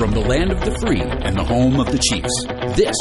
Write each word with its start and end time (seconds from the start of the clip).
From 0.00 0.12
the 0.12 0.20
land 0.20 0.50
of 0.50 0.58
the 0.62 0.70
free 0.78 1.02
and 1.02 1.36
the 1.36 1.44
home 1.44 1.78
of 1.78 1.92
the 1.92 1.98
Chiefs, 1.98 2.46
this 2.74 2.96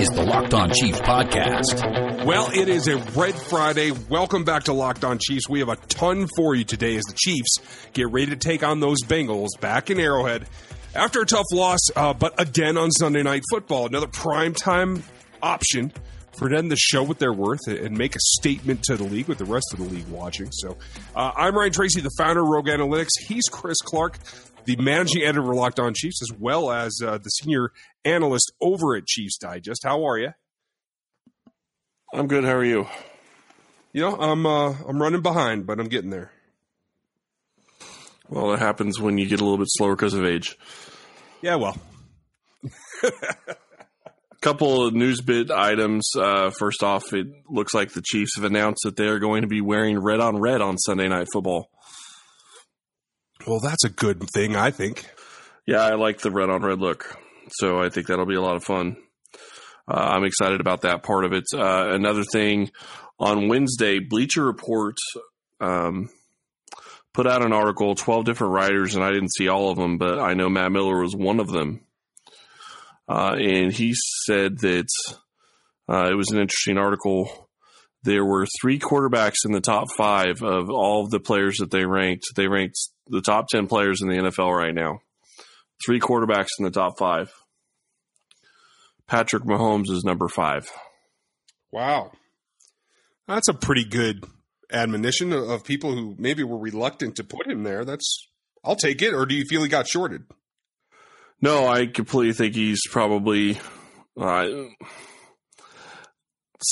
is 0.00 0.08
the 0.10 0.22
Locked 0.22 0.54
On 0.54 0.70
Chiefs 0.70 1.00
podcast. 1.00 2.24
Well, 2.24 2.48
it 2.54 2.68
is 2.68 2.86
a 2.86 2.98
Red 2.98 3.34
Friday. 3.34 3.90
Welcome 3.90 4.44
back 4.44 4.62
to 4.64 4.72
Locked 4.72 5.02
On 5.04 5.18
Chiefs. 5.18 5.48
We 5.48 5.58
have 5.58 5.70
a 5.70 5.74
ton 5.74 6.28
for 6.36 6.54
you 6.54 6.62
today 6.62 6.94
as 6.94 7.02
the 7.02 7.16
Chiefs 7.18 7.88
get 7.94 8.12
ready 8.12 8.26
to 8.26 8.36
take 8.36 8.62
on 8.62 8.78
those 8.78 9.02
Bengals 9.02 9.48
back 9.60 9.90
in 9.90 9.98
Arrowhead 9.98 10.46
after 10.94 11.20
a 11.20 11.26
tough 11.26 11.46
loss, 11.52 11.80
uh, 11.96 12.14
but 12.14 12.40
again 12.40 12.78
on 12.78 12.92
Sunday 12.92 13.24
Night 13.24 13.42
Football. 13.50 13.86
Another 13.86 14.06
primetime 14.06 15.02
option 15.42 15.92
for 16.38 16.48
them 16.48 16.70
to 16.70 16.76
show 16.76 17.02
what 17.02 17.18
they're 17.18 17.32
worth 17.32 17.66
and 17.66 17.98
make 17.98 18.14
a 18.14 18.20
statement 18.20 18.84
to 18.84 18.96
the 18.96 19.02
league 19.02 19.26
with 19.26 19.38
the 19.38 19.44
rest 19.44 19.66
of 19.72 19.80
the 19.80 19.86
league 19.92 20.06
watching. 20.06 20.52
So 20.52 20.76
uh, 21.16 21.32
I'm 21.36 21.56
Ryan 21.56 21.72
Tracy, 21.72 22.02
the 22.02 22.10
founder 22.16 22.42
of 22.42 22.48
Rogue 22.48 22.66
Analytics. 22.66 23.14
He's 23.26 23.48
Chris 23.50 23.78
Clark, 23.80 24.20
the 24.66 24.76
managing 24.76 25.22
editor 25.22 25.40
of 25.40 25.56
Locked 25.56 25.80
On 25.80 25.94
Chiefs, 25.94 26.20
as 26.22 26.36
well 26.38 26.70
as 26.70 27.00
uh, 27.02 27.18
the 27.18 27.30
senior 27.30 27.70
analyst 28.04 28.52
over 28.60 28.96
at 28.96 29.06
Chiefs 29.06 29.38
Digest. 29.38 29.82
How 29.84 30.06
are 30.06 30.18
you? 30.18 30.30
I'm 32.12 32.26
good. 32.26 32.44
How 32.44 32.52
are 32.52 32.64
you? 32.64 32.86
You 33.92 34.02
know, 34.02 34.16
I'm 34.16 34.44
uh, 34.44 34.74
I'm 34.86 35.00
running 35.00 35.22
behind, 35.22 35.66
but 35.66 35.80
I'm 35.80 35.88
getting 35.88 36.10
there. 36.10 36.30
Well, 38.28 38.48
that 38.50 38.58
happens 38.58 39.00
when 39.00 39.18
you 39.18 39.26
get 39.26 39.40
a 39.40 39.44
little 39.44 39.58
bit 39.58 39.68
slower 39.70 39.94
because 39.94 40.14
of 40.14 40.24
age. 40.24 40.56
Yeah, 41.42 41.56
well. 41.56 41.76
A 43.04 43.10
couple 44.40 44.86
of 44.86 44.94
news 44.94 45.20
bit 45.20 45.50
items. 45.50 46.10
Uh, 46.16 46.50
first 46.50 46.82
off, 46.82 47.12
it 47.12 47.28
looks 47.48 47.72
like 47.72 47.92
the 47.92 48.02
Chiefs 48.02 48.36
have 48.36 48.44
announced 48.44 48.80
that 48.84 48.96
they 48.96 49.06
are 49.06 49.20
going 49.20 49.42
to 49.42 49.48
be 49.48 49.60
wearing 49.60 49.98
red 49.98 50.18
on 50.18 50.38
red 50.38 50.60
on 50.60 50.76
Sunday 50.76 51.08
Night 51.08 51.28
Football. 51.32 51.70
Well, 53.46 53.60
that's 53.60 53.84
a 53.84 53.88
good 53.88 54.28
thing, 54.30 54.56
I 54.56 54.70
think. 54.72 55.08
Yeah, 55.66 55.82
I 55.82 55.94
like 55.94 56.18
the 56.18 56.30
red 56.32 56.50
on 56.50 56.62
red 56.62 56.80
look. 56.80 57.16
So 57.50 57.80
I 57.80 57.90
think 57.90 58.08
that'll 58.08 58.26
be 58.26 58.34
a 58.34 58.40
lot 58.40 58.56
of 58.56 58.64
fun. 58.64 58.96
Uh, 59.88 60.14
I'm 60.14 60.24
excited 60.24 60.60
about 60.60 60.82
that 60.82 61.04
part 61.04 61.24
of 61.24 61.32
it. 61.32 61.44
Uh, 61.54 61.90
another 61.90 62.24
thing 62.24 62.70
on 63.20 63.48
Wednesday, 63.48 64.00
Bleacher 64.00 64.44
Report 64.44 64.96
um, 65.60 66.08
put 67.14 67.28
out 67.28 67.44
an 67.44 67.52
article, 67.52 67.94
12 67.94 68.24
different 68.24 68.52
writers, 68.52 68.96
and 68.96 69.04
I 69.04 69.12
didn't 69.12 69.32
see 69.32 69.46
all 69.46 69.70
of 69.70 69.78
them, 69.78 69.96
but 69.96 70.18
I 70.18 70.34
know 70.34 70.48
Matt 70.48 70.72
Miller 70.72 71.00
was 71.00 71.14
one 71.14 71.38
of 71.38 71.48
them. 71.48 71.82
Uh, 73.08 73.36
and 73.38 73.72
he 73.72 73.94
said 74.24 74.58
that 74.58 74.88
uh, 75.88 76.08
it 76.10 76.14
was 76.14 76.30
an 76.32 76.40
interesting 76.40 76.78
article. 76.78 77.48
There 78.02 78.24
were 78.24 78.46
three 78.60 78.80
quarterbacks 78.80 79.44
in 79.44 79.52
the 79.52 79.60
top 79.60 79.86
five 79.96 80.42
of 80.42 80.68
all 80.68 81.04
of 81.04 81.10
the 81.10 81.20
players 81.20 81.58
that 81.58 81.70
they 81.70 81.86
ranked. 81.86 82.24
They 82.34 82.48
ranked 82.48 82.76
the 83.08 83.20
top 83.20 83.48
10 83.48 83.66
players 83.66 84.02
in 84.02 84.08
the 84.08 84.16
NFL 84.16 84.56
right 84.56 84.74
now. 84.74 85.00
Three 85.84 86.00
quarterbacks 86.00 86.48
in 86.58 86.64
the 86.64 86.70
top 86.70 86.98
five. 86.98 87.32
Patrick 89.06 89.44
Mahomes 89.44 89.90
is 89.90 90.04
number 90.04 90.28
five. 90.28 90.70
Wow. 91.70 92.12
That's 93.28 93.48
a 93.48 93.54
pretty 93.54 93.84
good 93.84 94.24
admonition 94.72 95.32
of 95.32 95.64
people 95.64 95.92
who 95.92 96.16
maybe 96.18 96.42
were 96.42 96.58
reluctant 96.58 97.16
to 97.16 97.24
put 97.24 97.46
him 97.46 97.62
there. 97.62 97.84
That's, 97.84 98.28
I'll 98.64 98.76
take 98.76 99.02
it. 99.02 99.14
Or 99.14 99.26
do 99.26 99.34
you 99.34 99.44
feel 99.44 99.62
he 99.62 99.68
got 99.68 99.86
shorted? 99.86 100.24
No, 101.40 101.66
I 101.66 101.86
completely 101.86 102.32
think 102.32 102.54
he's 102.54 102.80
probably 102.90 103.58
uh, 104.18 104.48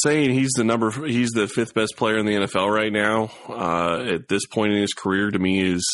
saying 0.03 0.33
he's 0.33 0.53
the 0.57 0.65
number 0.65 0.91
he's 1.07 1.31
the 1.31 1.47
fifth 1.47 1.75
best 1.75 1.97
player 1.97 2.19
in 2.19 2.27
the 2.27 2.33
NFL 2.33 2.75
right 2.75 2.93
now 2.93 3.31
uh, 3.49 4.15
at 4.15 4.29
this 4.29 4.47
point 4.47 4.73
in 4.73 4.81
his 4.81 4.93
career. 4.93 5.31
To 5.31 5.39
me, 5.39 5.61
is 5.61 5.85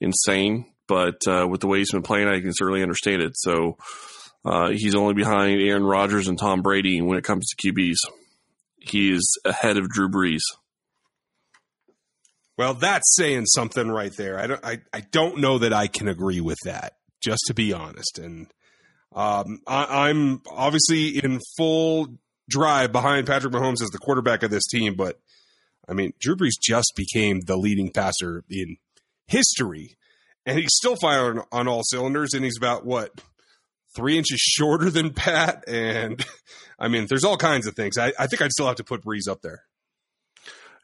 insane. 0.00 0.66
But 0.86 1.26
uh, 1.26 1.46
with 1.48 1.60
the 1.60 1.66
way 1.66 1.78
he's 1.78 1.92
been 1.92 2.02
playing, 2.02 2.28
I 2.28 2.40
can 2.40 2.52
certainly 2.54 2.82
understand 2.82 3.20
it. 3.20 3.32
So 3.34 3.76
uh, 4.44 4.70
he's 4.70 4.94
only 4.94 5.14
behind 5.14 5.60
Aaron 5.60 5.84
Rodgers 5.84 6.28
and 6.28 6.38
Tom 6.38 6.62
Brady 6.62 7.02
when 7.02 7.18
it 7.18 7.24
comes 7.24 7.46
to 7.48 7.72
QBs. 7.72 7.96
He 8.80 9.12
is 9.12 9.38
ahead 9.44 9.76
of 9.76 9.88
Drew 9.90 10.08
Brees. 10.08 10.40
Well, 12.56 12.74
that's 12.74 13.14
saying 13.14 13.46
something 13.46 13.88
right 13.88 14.12
there. 14.16 14.38
I 14.38 14.46
don't. 14.46 14.64
I, 14.64 14.80
I 14.92 15.00
don't 15.00 15.38
know 15.38 15.58
that 15.58 15.72
I 15.72 15.86
can 15.86 16.08
agree 16.08 16.40
with 16.40 16.58
that 16.64 16.94
just 17.20 17.42
to 17.46 17.54
be 17.54 17.72
honest. 17.72 18.18
And 18.18 18.46
um, 19.14 19.60
I, 19.66 20.10
am 20.10 20.42
obviously 20.50 21.18
in 21.18 21.40
full 21.56 22.08
drive 22.48 22.92
behind 22.92 23.26
Patrick 23.26 23.52
Mahomes 23.52 23.82
as 23.82 23.90
the 23.90 23.98
quarterback 23.98 24.42
of 24.42 24.50
this 24.50 24.66
team, 24.66 24.94
but 24.94 25.18
I 25.88 25.94
mean, 25.94 26.12
Drew 26.18 26.36
Brees 26.36 26.60
just 26.60 26.92
became 26.96 27.40
the 27.40 27.56
leading 27.56 27.90
passer 27.90 28.44
in 28.50 28.76
history, 29.26 29.96
and 30.44 30.58
he's 30.58 30.74
still 30.74 30.96
firing 30.96 31.42
on 31.50 31.68
all 31.68 31.82
cylinders, 31.82 32.34
and 32.34 32.44
he's 32.44 32.58
about 32.58 32.84
what 32.84 33.20
three 33.96 34.18
inches 34.18 34.38
shorter 34.40 34.90
than 34.90 35.12
Pat, 35.12 35.64
and 35.66 36.24
I 36.78 36.88
mean, 36.88 37.06
there's 37.08 37.24
all 37.24 37.36
kinds 37.36 37.66
of 37.66 37.74
things. 37.74 37.96
I, 37.98 38.12
I 38.18 38.26
think 38.26 38.42
I'd 38.42 38.52
still 38.52 38.66
have 38.66 38.76
to 38.76 38.84
put 38.84 39.04
Brees 39.04 39.28
up 39.28 39.40
there, 39.42 39.62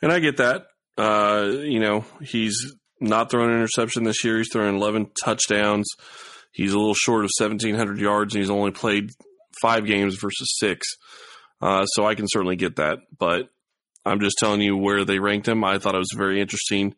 and 0.03 0.13
I 0.13 0.21
get 0.21 0.39
that. 0.39 0.67
Uh, 0.97 1.49
you 1.51 1.81
know, 1.81 2.05
he's 2.23 2.75
not 3.01 3.31
thrown 3.31 3.51
an 3.51 3.57
interception 3.57 4.05
this 4.05 4.25
year. 4.25 4.39
He's 4.39 4.53
thrown 4.53 4.77
11 4.77 5.11
touchdowns. 5.23 5.89
He's 6.53 6.73
a 6.73 6.79
little 6.79 6.95
short 6.95 7.25
of 7.25 7.31
1,700 7.37 7.99
yards, 7.99 8.35
and 8.35 8.43
he's 8.43 8.51
only 8.51 8.71
played 8.71 9.11
five 9.61 9.87
games 9.87 10.15
versus 10.15 10.55
six. 10.59 10.87
Uh, 11.65 11.87
so 11.87 12.07
I 12.07 12.15
can 12.15 12.27
certainly 12.29 12.57
get 12.57 12.77
that. 12.77 12.99
But 13.19 13.49
I'm 14.05 14.21
just 14.21 14.37
telling 14.39 14.61
you 14.61 14.77
where 14.77 15.07
they 15.07 15.19
ranked 15.19 15.49
him. 15.49 15.65
I 15.65 15.79
thought 15.79 15.95
it 15.95 15.99
was 15.99 16.13
very 16.15 16.41
interesting 16.41 16.95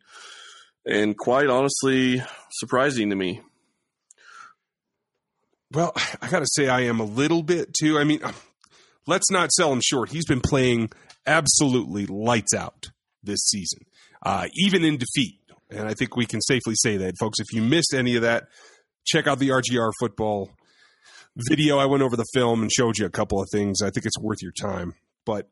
and 0.85 1.17
quite 1.17 1.47
honestly 1.47 2.21
surprising 2.51 3.09
to 3.09 3.15
me. 3.15 3.41
Well, 5.71 5.93
I 6.21 6.29
got 6.29 6.39
to 6.39 6.49
say, 6.51 6.67
I 6.67 6.81
am 6.81 6.99
a 6.99 7.05
little 7.05 7.43
bit 7.43 7.73
too. 7.73 7.97
I 7.97 8.03
mean, 8.03 8.21
let's 9.07 9.31
not 9.31 9.51
sell 9.51 9.71
him 9.71 9.81
short. 9.81 10.09
He's 10.09 10.25
been 10.25 10.41
playing 10.41 10.89
absolutely 11.25 12.05
lights 12.05 12.53
out 12.53 12.87
this 13.23 13.39
season, 13.39 13.79
uh, 14.25 14.47
even 14.55 14.83
in 14.83 14.97
defeat. 14.97 15.39
And 15.69 15.87
I 15.87 15.93
think 15.93 16.15
we 16.15 16.25
can 16.25 16.41
safely 16.41 16.75
say 16.75 16.97
that, 16.97 17.15
folks. 17.19 17.39
If 17.39 17.53
you 17.53 17.61
missed 17.61 17.93
any 17.93 18.15
of 18.15 18.21
that, 18.21 18.47
check 19.05 19.27
out 19.27 19.39
the 19.39 19.49
RGR 19.49 19.91
football 19.99 20.51
video. 21.49 21.77
I 21.77 21.85
went 21.85 22.03
over 22.03 22.15
the 22.15 22.25
film 22.33 22.61
and 22.61 22.71
showed 22.71 22.97
you 22.97 23.05
a 23.05 23.11
couple 23.11 23.41
of 23.41 23.47
things. 23.51 23.81
I 23.81 23.89
think 23.89 24.05
it's 24.05 24.19
worth 24.19 24.41
your 24.41 24.51
time. 24.51 24.95
But 25.25 25.49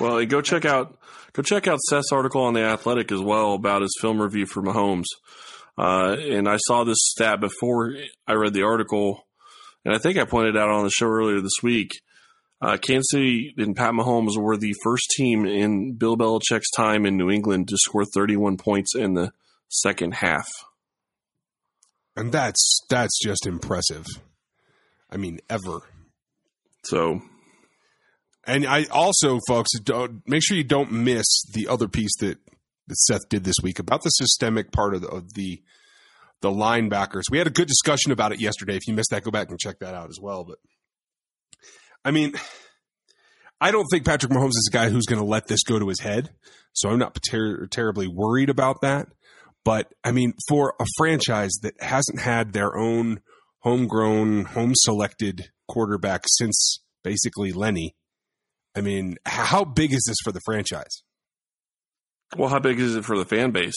well, 0.00 0.24
go 0.26 0.40
check 0.40 0.64
out 0.64 0.98
go 1.32 1.42
check 1.42 1.66
out 1.68 1.80
Seth's 1.80 2.12
article 2.12 2.42
on 2.42 2.54
the 2.54 2.62
Athletic 2.62 3.12
as 3.12 3.20
well 3.20 3.54
about 3.54 3.82
his 3.82 3.94
film 4.00 4.20
review 4.20 4.46
for 4.46 4.62
Mahomes. 4.62 5.06
Uh, 5.78 6.16
and 6.18 6.48
I 6.48 6.56
saw 6.56 6.84
this 6.84 6.98
stat 7.00 7.40
before 7.40 7.94
I 8.26 8.32
read 8.32 8.54
the 8.54 8.62
article, 8.62 9.26
and 9.84 9.94
I 9.94 9.98
think 9.98 10.16
I 10.16 10.24
pointed 10.24 10.56
out 10.56 10.70
on 10.70 10.84
the 10.84 10.90
show 10.90 11.06
earlier 11.06 11.40
this 11.40 11.62
week. 11.62 11.90
Uh, 12.62 12.78
Kansas 12.78 13.08
City 13.10 13.52
and 13.58 13.76
Pat 13.76 13.92
Mahomes 13.92 14.38
were 14.38 14.56
the 14.56 14.74
first 14.82 15.10
team 15.14 15.44
in 15.44 15.92
Bill 15.92 16.16
Belichick's 16.16 16.70
time 16.74 17.04
in 17.04 17.18
New 17.18 17.30
England 17.30 17.68
to 17.68 17.76
score 17.76 18.06
31 18.06 18.56
points 18.56 18.94
in 18.94 19.12
the 19.12 19.32
second 19.68 20.14
half. 20.14 20.48
And 22.16 22.32
that's 22.32 22.80
that's 22.88 23.18
just 23.22 23.46
impressive. 23.46 24.06
I 25.10 25.16
mean, 25.16 25.40
ever. 25.48 25.80
So 26.84 27.20
and 28.46 28.64
I 28.64 28.84
also, 28.84 29.40
folks, 29.48 29.70
don't 29.80 30.22
make 30.26 30.42
sure 30.44 30.56
you 30.56 30.64
don't 30.64 30.92
miss 30.92 31.26
the 31.52 31.66
other 31.68 31.88
piece 31.88 32.16
that, 32.20 32.38
that 32.86 32.96
Seth 32.96 33.28
did 33.28 33.42
this 33.44 33.56
week 33.62 33.80
about 33.80 34.02
the 34.02 34.10
systemic 34.10 34.70
part 34.70 34.94
of 34.94 35.02
the, 35.02 35.08
of 35.08 35.34
the 35.34 35.62
the 36.42 36.50
linebackers. 36.50 37.22
We 37.30 37.38
had 37.38 37.46
a 37.46 37.50
good 37.50 37.66
discussion 37.66 38.12
about 38.12 38.30
it 38.30 38.40
yesterday. 38.40 38.76
If 38.76 38.86
you 38.86 38.92
missed 38.92 39.10
that, 39.10 39.24
go 39.24 39.30
back 39.30 39.48
and 39.48 39.58
check 39.58 39.78
that 39.80 39.94
out 39.94 40.10
as 40.10 40.18
well. 40.20 40.44
But 40.44 40.58
I 42.04 42.10
mean, 42.10 42.34
I 43.60 43.70
don't 43.70 43.86
think 43.90 44.04
Patrick 44.04 44.30
Mahomes 44.30 44.50
is 44.50 44.68
a 44.70 44.74
guy 44.74 44.90
who's 44.90 45.06
going 45.06 45.18
to 45.18 45.26
let 45.26 45.48
this 45.48 45.62
go 45.62 45.78
to 45.78 45.88
his 45.88 46.00
head. 46.00 46.30
So 46.74 46.90
I'm 46.90 46.98
not 46.98 47.18
ter- 47.28 47.66
terribly 47.66 48.06
worried 48.06 48.50
about 48.50 48.82
that. 48.82 49.08
But 49.64 49.92
I 50.04 50.12
mean, 50.12 50.34
for 50.46 50.74
a 50.78 50.84
franchise 50.98 51.52
that 51.62 51.74
hasn't 51.80 52.20
had 52.20 52.52
their 52.52 52.76
own 52.76 53.20
homegrown, 53.66 54.44
home 54.44 54.70
selected 54.76 55.50
quarterback 55.66 56.22
since 56.28 56.78
basically 57.02 57.50
Lenny, 57.50 57.96
I 58.76 58.80
mean, 58.80 59.16
how 59.26 59.64
big 59.64 59.92
is 59.92 60.04
this 60.06 60.18
for 60.22 60.30
the 60.30 60.40
franchise? 60.44 61.02
Well, 62.36 62.48
how 62.48 62.60
big 62.60 62.78
is 62.78 62.94
it 62.94 63.04
for 63.04 63.18
the 63.18 63.24
fan 63.24 63.50
base? 63.50 63.74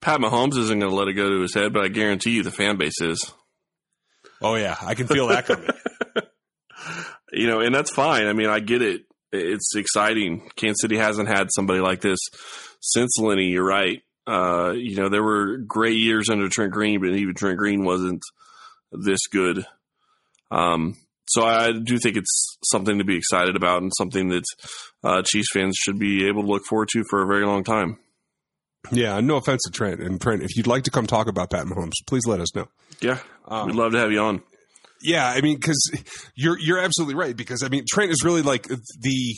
Pat 0.00 0.18
Mahomes 0.18 0.56
isn't 0.56 0.78
going 0.78 0.90
to 0.90 0.96
let 0.96 1.08
it 1.08 1.12
go 1.12 1.28
to 1.28 1.42
his 1.42 1.52
head, 1.52 1.74
but 1.74 1.84
I 1.84 1.88
guarantee 1.88 2.30
you 2.30 2.42
the 2.42 2.50
fan 2.50 2.78
base 2.78 3.02
is. 3.02 3.30
Oh 4.40 4.54
yeah, 4.54 4.76
I 4.80 4.94
can 4.94 5.06
feel 5.06 5.28
that 5.28 5.44
coming. 5.44 5.68
you 7.34 7.48
know, 7.48 7.60
and 7.60 7.74
that's 7.74 7.90
fine. 7.90 8.26
I 8.26 8.32
mean, 8.32 8.48
I 8.48 8.60
get 8.60 8.80
it. 8.80 9.02
It's 9.30 9.76
exciting. 9.76 10.48
Kansas 10.56 10.80
City 10.80 10.96
hasn't 10.96 11.28
had 11.28 11.48
somebody 11.54 11.80
like 11.80 12.00
this 12.00 12.18
since 12.80 13.18
Lenny. 13.18 13.48
You're 13.48 13.62
right. 13.66 14.00
Uh, 14.26 14.72
you 14.74 14.96
know, 14.96 15.10
there 15.10 15.22
were 15.22 15.58
great 15.58 15.98
years 15.98 16.30
under 16.30 16.48
Trent 16.48 16.72
Green, 16.72 17.00
but 17.00 17.10
even 17.10 17.34
Trent 17.34 17.58
Green 17.58 17.84
wasn't 17.84 18.22
this 18.92 19.26
good. 19.26 19.64
Um, 20.50 20.96
so 21.28 21.44
I 21.44 21.72
do 21.72 21.98
think 21.98 22.16
it's 22.16 22.58
something 22.64 22.98
to 22.98 23.04
be 23.04 23.16
excited 23.16 23.56
about 23.56 23.82
and 23.82 23.92
something 23.96 24.28
that 24.28 24.44
uh, 25.02 25.22
Chiefs 25.24 25.48
fans 25.52 25.76
should 25.80 25.98
be 25.98 26.26
able 26.28 26.42
to 26.42 26.48
look 26.48 26.64
forward 26.68 26.88
to 26.92 27.04
for 27.08 27.22
a 27.22 27.26
very 27.26 27.46
long 27.46 27.64
time. 27.64 27.98
Yeah, 28.90 29.20
no 29.20 29.36
offense 29.36 29.62
to 29.64 29.70
Trent. 29.70 30.00
And 30.00 30.20
Trent, 30.20 30.42
if 30.42 30.56
you'd 30.56 30.66
like 30.66 30.82
to 30.84 30.90
come 30.90 31.06
talk 31.06 31.28
about 31.28 31.50
Pat 31.50 31.66
Mahomes, 31.66 31.92
please 32.06 32.26
let 32.26 32.40
us 32.40 32.54
know. 32.54 32.66
Yeah, 33.00 33.18
um, 33.46 33.66
we'd 33.66 33.76
love 33.76 33.92
to 33.92 33.98
have 33.98 34.10
you 34.10 34.20
on. 34.20 34.42
Yeah, 35.00 35.26
I 35.26 35.40
mean, 35.40 35.56
because 35.56 35.90
you're 36.34 36.58
you're 36.58 36.78
absolutely 36.78 37.14
right. 37.14 37.36
Because 37.36 37.62
I 37.62 37.68
mean, 37.68 37.84
Trent 37.90 38.10
is 38.10 38.24
really 38.24 38.42
like 38.42 38.64
the 38.64 39.36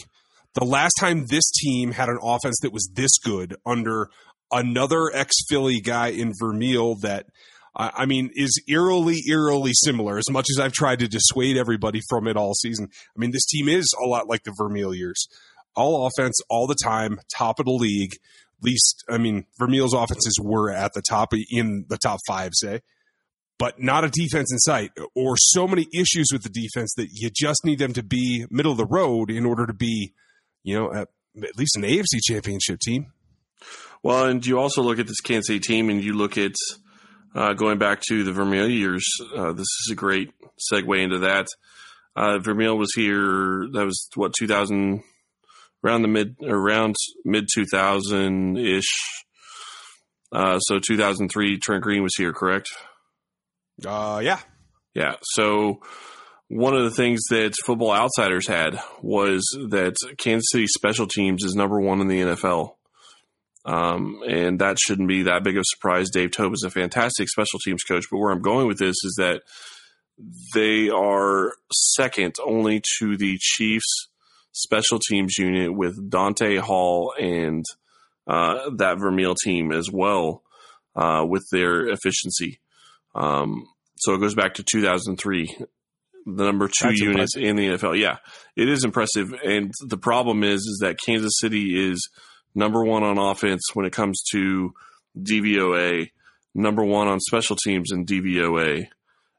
the 0.54 0.64
last 0.64 0.94
time 0.98 1.26
this 1.28 1.50
team 1.50 1.92
had 1.92 2.08
an 2.08 2.18
offense 2.22 2.56
that 2.62 2.72
was 2.72 2.90
this 2.94 3.18
good 3.18 3.54
under 3.66 4.08
another 4.50 5.10
ex 5.12 5.34
Philly 5.48 5.80
guy 5.80 6.08
in 6.08 6.32
Vermeil 6.40 6.96
that. 6.96 7.26
I 7.76 8.06
mean, 8.06 8.30
is 8.34 8.62
eerily, 8.68 9.20
eerily 9.28 9.72
similar. 9.74 10.16
As 10.16 10.30
much 10.30 10.46
as 10.54 10.60
I've 10.60 10.72
tried 10.72 11.00
to 11.00 11.08
dissuade 11.08 11.56
everybody 11.56 12.00
from 12.08 12.28
it 12.28 12.36
all 12.36 12.54
season, 12.54 12.88
I 12.92 13.18
mean, 13.18 13.32
this 13.32 13.46
team 13.46 13.68
is 13.68 13.92
a 14.00 14.06
lot 14.06 14.28
like 14.28 14.44
the 14.44 14.54
Vermeil 14.56 14.94
years. 14.94 15.26
All 15.74 16.06
offense, 16.06 16.40
all 16.48 16.68
the 16.68 16.76
time, 16.80 17.18
top 17.36 17.58
of 17.58 17.66
the 17.66 17.72
league. 17.72 18.12
Least, 18.62 19.04
I 19.10 19.18
mean, 19.18 19.46
Vermeil's 19.58 19.92
offenses 19.92 20.38
were 20.40 20.70
at 20.70 20.92
the 20.94 21.02
top 21.02 21.32
in 21.50 21.86
the 21.88 21.98
top 21.98 22.20
five, 22.28 22.52
say 22.54 22.80
but 23.58 23.80
not 23.80 24.04
a 24.04 24.10
defense 24.10 24.52
in 24.52 24.58
sight, 24.58 24.90
or 25.14 25.36
so 25.36 25.66
many 25.66 25.86
issues 25.94 26.28
with 26.32 26.42
the 26.42 26.48
defense 26.48 26.92
that 26.96 27.08
you 27.12 27.30
just 27.30 27.64
need 27.64 27.78
them 27.78 27.92
to 27.92 28.02
be 28.02 28.46
middle 28.50 28.72
of 28.72 28.78
the 28.78 28.86
road 28.86 29.30
in 29.30 29.46
order 29.46 29.66
to 29.66 29.72
be, 29.72 30.12
you 30.62 30.78
know, 30.78 30.92
at, 30.92 31.08
at 31.42 31.56
least 31.56 31.76
an 31.76 31.82
AFC 31.82 32.20
championship 32.22 32.80
team. 32.80 33.12
Well, 34.02 34.26
and 34.26 34.44
you 34.44 34.58
also 34.58 34.82
look 34.82 34.98
at 34.98 35.06
this 35.06 35.20
Kansas 35.20 35.46
City 35.46 35.60
team, 35.60 35.88
and 35.88 36.02
you 36.02 36.14
look 36.14 36.36
at 36.36 36.52
uh, 37.34 37.54
going 37.54 37.78
back 37.78 38.00
to 38.08 38.24
the 38.24 38.32
Vermeil 38.32 38.68
years. 38.68 39.04
Uh, 39.34 39.52
this 39.52 39.66
is 39.84 39.88
a 39.92 39.94
great 39.94 40.30
segue 40.72 41.02
into 41.02 41.18
that. 41.20 41.46
Uh, 42.16 42.38
Vermeil 42.38 42.78
was 42.78 42.92
here. 42.94 43.66
That 43.72 43.84
was 43.84 44.08
what 44.14 44.34
2000, 44.38 45.02
around 45.84 46.02
the 46.02 46.08
mid, 46.08 46.36
around 46.42 46.94
mid 47.24 47.48
2000 47.52 48.56
ish. 48.56 49.24
Uh, 50.32 50.58
so 50.58 50.78
2003, 50.78 51.58
Trent 51.58 51.82
Green 51.82 52.02
was 52.02 52.14
here, 52.16 52.32
correct? 52.32 52.68
Uh, 53.84 54.20
yeah. 54.22 54.40
Yeah. 54.94 55.16
So 55.22 55.80
one 56.48 56.74
of 56.74 56.84
the 56.84 56.90
things 56.90 57.20
that 57.30 57.54
Football 57.64 57.92
Outsiders 57.92 58.46
had 58.46 58.80
was 59.02 59.42
that 59.70 59.94
Kansas 60.18 60.46
City 60.52 60.66
special 60.66 61.06
teams 61.06 61.44
is 61.44 61.54
number 61.54 61.80
one 61.80 62.00
in 62.00 62.08
the 62.08 62.20
NFL. 62.20 62.74
Um, 63.64 64.22
and 64.28 64.58
that 64.60 64.78
shouldn't 64.78 65.08
be 65.08 65.22
that 65.22 65.42
big 65.42 65.56
of 65.56 65.62
a 65.62 65.64
surprise. 65.64 66.10
Dave 66.10 66.32
Toub 66.32 66.52
is 66.52 66.64
a 66.66 66.70
fantastic 66.70 67.28
special 67.28 67.58
teams 67.64 67.82
coach. 67.82 68.04
But 68.10 68.18
where 68.18 68.30
I'm 68.30 68.42
going 68.42 68.66
with 68.66 68.78
this 68.78 68.96
is 69.04 69.14
that 69.18 69.42
they 70.54 70.90
are 70.90 71.52
second 71.72 72.34
only 72.44 72.82
to 72.98 73.16
the 73.16 73.38
Chiefs 73.40 74.08
special 74.52 74.98
teams 74.98 75.36
unit 75.38 75.74
with 75.74 76.10
Dante 76.10 76.56
Hall 76.56 77.12
and 77.18 77.64
uh, 78.26 78.70
that 78.76 78.98
Vermeil 78.98 79.34
team 79.34 79.72
as 79.72 79.90
well 79.90 80.42
uh, 80.94 81.24
with 81.26 81.44
their 81.50 81.88
efficiency. 81.88 82.60
Um, 83.14 83.66
so 83.96 84.14
it 84.14 84.18
goes 84.20 84.34
back 84.34 84.54
to 84.54 84.62
2003, 84.62 85.56
the 86.26 86.44
number 86.44 86.68
two 86.68 86.88
That's 86.88 87.00
units 87.00 87.36
impressive. 87.36 87.42
in 87.42 87.56
the 87.56 87.68
NFL. 87.68 87.98
Yeah, 88.00 88.18
it 88.56 88.68
is 88.68 88.84
impressive. 88.84 89.34
And 89.44 89.72
the 89.86 89.98
problem 89.98 90.44
is, 90.44 90.60
is 90.60 90.78
that 90.82 90.98
Kansas 91.04 91.34
City 91.38 91.90
is 91.90 92.08
number 92.54 92.84
one 92.84 93.02
on 93.02 93.18
offense 93.18 93.62
when 93.74 93.86
it 93.86 93.92
comes 93.92 94.22
to 94.32 94.72
DVOA, 95.18 96.10
number 96.54 96.84
one 96.84 97.08
on 97.08 97.20
special 97.20 97.56
teams 97.56 97.90
in 97.92 98.06
DVOA, 98.06 98.88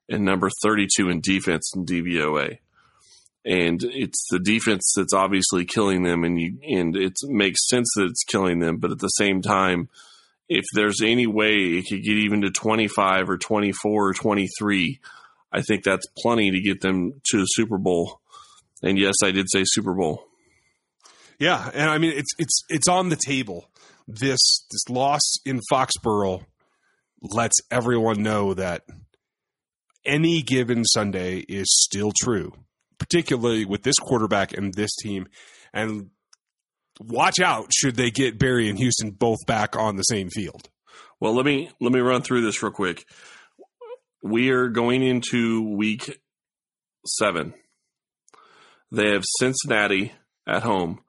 and 0.10 0.26
number 0.26 0.50
32 0.62 1.10
in 1.10 1.22
defense 1.22 1.72
in 1.76 1.86
DVOA. 1.86 2.60
And 3.44 3.84
it's 3.84 4.26
the 4.32 4.40
defense 4.40 4.94
that's 4.96 5.14
obviously 5.14 5.66
killing 5.66 6.04
them, 6.04 6.24
and 6.24 6.40
you 6.40 6.58
and 6.68 6.96
it 6.96 7.14
makes 7.24 7.68
sense 7.68 7.88
that 7.96 8.06
it's 8.06 8.24
killing 8.24 8.60
them. 8.60 8.78
But 8.78 8.92
at 8.92 9.00
the 9.00 9.08
same 9.10 9.44
time, 9.44 9.88
if 10.50 10.66
there's 10.74 11.02
any 11.04 11.28
way 11.28 11.54
it 11.54 11.86
could 11.88 12.04
get 12.04 12.18
even 12.18 12.42
to 12.42 12.50
25 12.50 13.30
or 13.30 13.38
24 13.38 14.10
or 14.10 14.14
23, 14.14 15.00
I 15.52 15.62
think 15.62 15.84
that's 15.84 16.08
plenty 16.18 16.52
to 16.52 16.60
get 16.60 16.82
them 16.82 17.22
to 17.32 17.40
the 17.40 17.46
Super 17.46 17.78
Bowl. 17.78 18.20
And 18.82 18.98
yes, 18.98 19.16
I 19.24 19.30
did 19.32 19.46
say 19.50 19.64
Super 19.64 19.94
Bowl. 19.94 20.26
Yeah, 21.40 21.70
and 21.74 21.90
I 21.90 21.98
mean 21.98 22.14
it's 22.16 22.32
it's 22.38 22.64
it's 22.70 22.88
on 22.88 23.10
the 23.10 23.20
table. 23.26 23.70
This 24.08 24.66
this 24.72 24.90
loss 24.90 25.22
in 25.46 25.60
Foxborough 25.72 26.46
lets 27.22 27.56
everyone 27.72 28.22
know 28.22 28.54
that 28.54 28.84
any 30.06 30.42
given 30.42 30.86
Sunday 30.86 31.40
is 31.40 31.68
still 31.70 32.12
true, 32.22 32.54
particularly 33.00 33.66
with 33.66 33.84
this 33.84 33.96
quarterback 34.00 34.56
and 34.56 34.74
this 34.74 34.96
team. 35.02 35.28
And 35.74 36.12
watch 37.00 37.40
out 37.40 37.72
should 37.74 37.96
they 37.96 38.12
get 38.12 38.40
Berry 38.40 38.70
and 38.70 38.78
Houston 38.78 39.12
both 39.12 39.40
back 39.46 39.76
on 39.76 39.96
the 39.96 40.04
same 40.04 40.30
field. 40.30 40.70
Well, 41.20 41.34
let 41.34 41.46
me 41.46 41.70
let 41.82 41.92
me 41.92 42.00
run 42.00 42.22
through 42.22 42.42
this 42.42 42.62
real 42.62 42.72
quick. 42.72 43.06
We 44.22 44.50
are 44.50 44.70
going 44.70 45.04
into 45.04 45.76
week 45.76 46.20
7. 47.06 47.54
They 48.92 49.12
have 49.12 49.24
Cincinnati 49.40 50.14
at 50.48 50.64
home, 50.64 51.02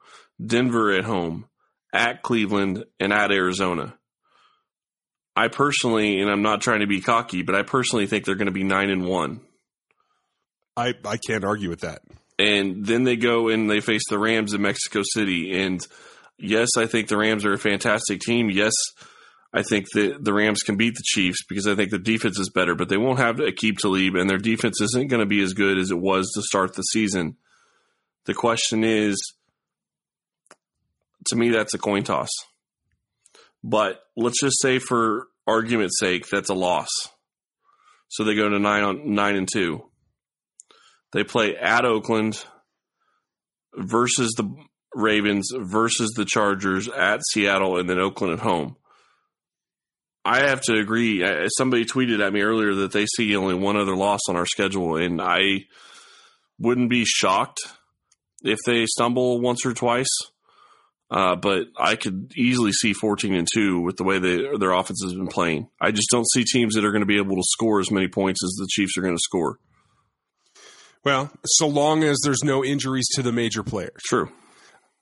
Denver 0.45 0.93
at 0.93 1.05
home, 1.05 1.47
at 1.93 2.23
Cleveland 2.23 2.85
and 3.01 3.13
at 3.13 3.33
Arizona. 3.33 3.97
I 5.35 5.49
personally, 5.49 6.21
and 6.21 6.31
I'm 6.31 6.43
not 6.43 6.63
trying 6.63 6.81
to 6.81 6.87
be 6.87 7.01
cocky, 7.01 7.43
but 7.43 7.55
I 7.55 7.63
personally 7.63 8.07
think 8.07 8.25
they're 8.25 8.37
going 8.37 8.47
to 8.47 8.53
be 8.53 8.65
9 8.65 8.91
and 8.91 9.07
1. 9.07 9.41
I 10.79 10.95
I 11.05 11.17
can't 11.17 11.45
argue 11.45 11.69
with 11.71 11.81
that 11.81 12.03
and 12.39 12.85
then 12.85 13.05
they 13.05 13.17
go 13.17 13.49
and 13.49 13.69
they 13.71 13.81
face 13.81 14.03
the 14.09 14.19
Rams 14.19 14.53
in 14.53 14.63
Mexico 14.63 15.03
City. 15.05 15.59
And 15.61 15.81
yes, 16.39 16.71
I 16.77 16.87
think 16.87 17.09
the 17.09 17.17
Rams 17.17 17.45
are 17.45 17.53
a 17.53 17.59
fantastic 17.59 18.21
team. 18.21 18.51
Yes, 18.51 18.73
I 19.55 19.63
think 19.63 19.87
that 19.95 20.23
the 20.23 20.35
Rams 20.35 20.63
can 20.63 20.77
beat 20.77 20.95
the 20.95 21.05
Chiefs 21.05 21.45
because 21.49 21.67
I 21.67 21.75
think 21.75 21.91
the 21.91 21.99
defense 21.99 22.39
is 22.39 22.51
better, 22.51 22.75
but 22.75 22.89
they 22.89 22.99
won't 22.99 23.19
have 23.19 23.37
Aqib 23.37 23.79
Talib, 23.79 24.17
and 24.17 24.29
their 24.29 24.39
defense 24.39 24.81
isn't 24.81 25.09
going 25.09 25.21
to 25.21 25.27
be 25.27 25.43
as 25.43 25.55
good 25.55 25.79
as 25.79 25.91
it 25.91 25.99
was 25.99 26.31
to 26.35 26.43
start 26.43 26.75
the 26.75 26.83
season. 26.83 27.37
The 28.27 28.35
question 28.35 28.85
is, 28.85 29.17
to 31.29 31.37
me, 31.37 31.51
that's 31.51 31.75
a 31.75 31.79
coin 31.79 32.03
toss. 32.03 32.31
But 33.63 34.01
let's 34.17 34.41
just 34.41 34.61
say, 34.61 34.79
for 34.79 35.27
argument's 35.47 35.99
sake, 35.99 36.29
that's 36.29 36.51
a 36.51 36.55
loss. 36.55 36.89
So 38.09 38.25
they 38.25 38.35
go 38.35 38.49
to 38.49 38.59
nine 38.59 38.85
on 38.85 39.15
nine 39.15 39.37
and 39.37 39.49
two. 39.53 39.91
They 41.13 41.25
play 41.25 41.57
at 41.57 41.85
Oakland 41.85 42.45
versus 43.75 44.33
the 44.37 44.55
Ravens 44.95 45.51
versus 45.55 46.11
the 46.17 46.25
Chargers 46.25 46.89
at 46.89 47.21
Seattle 47.33 47.79
and 47.79 47.89
then 47.89 47.99
Oakland 47.99 48.35
at 48.35 48.39
home. 48.41 48.77
I 50.25 50.49
have 50.49 50.61
to 50.63 50.75
agree. 50.75 51.25
Somebody 51.57 51.85
tweeted 51.85 52.25
at 52.25 52.33
me 52.33 52.41
earlier 52.41 52.75
that 52.75 52.93
they 52.93 53.07
see 53.07 53.37
only 53.37 53.55
one 53.55 53.77
other 53.77 53.95
loss 53.95 54.21
on 54.29 54.37
our 54.37 54.47
schedule, 54.47 54.97
and 54.97 55.21
I 55.21 55.67
wouldn't 56.59 56.91
be 56.91 57.05
shocked 57.05 57.61
if 58.43 58.59
they 58.67 58.87
stumble 58.87 59.41
once 59.41 59.65
or 59.65 59.73
twice. 59.73 60.09
Uh, 61.09 61.37
but 61.37 61.69
I 61.79 61.95
could 61.95 62.33
easily 62.37 62.73
see 62.73 62.93
14 62.93 63.35
and 63.35 63.47
2 63.53 63.81
with 63.81 63.97
the 63.97 64.03
way 64.03 64.19
they, 64.19 64.43
their 64.59 64.73
offense 64.73 65.01
has 65.05 65.15
been 65.15 65.29
playing. 65.29 65.69
I 65.81 65.93
just 65.93 66.11
don't 66.11 66.29
see 66.29 66.45
teams 66.45 66.75
that 66.75 66.85
are 66.85 66.91
going 66.91 67.03
to 67.03 67.07
be 67.07 67.19
able 67.19 67.37
to 67.37 67.43
score 67.45 67.79
as 67.79 67.93
many 67.93 68.09
points 68.09 68.43
as 68.43 68.57
the 68.59 68.67
Chiefs 68.71 68.97
are 68.99 69.03
going 69.03 69.15
to 69.15 69.23
score. 69.23 69.59
Well, 71.05 71.31
so 71.45 71.69
long 71.69 72.03
as 72.03 72.19
there's 72.25 72.43
no 72.43 72.65
injuries 72.65 73.07
to 73.15 73.23
the 73.23 73.31
major 73.31 73.63
players. 73.63 74.03
True. 74.09 74.33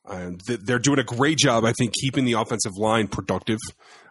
And 0.04 0.38
they're 0.46 0.78
doing 0.78 0.98
a 0.98 1.04
great 1.04 1.38
job, 1.38 1.64
I 1.64 1.72
think, 1.72 1.94
keeping 1.94 2.26
the 2.26 2.34
offensive 2.34 2.72
line 2.76 3.08
productive. 3.08 3.58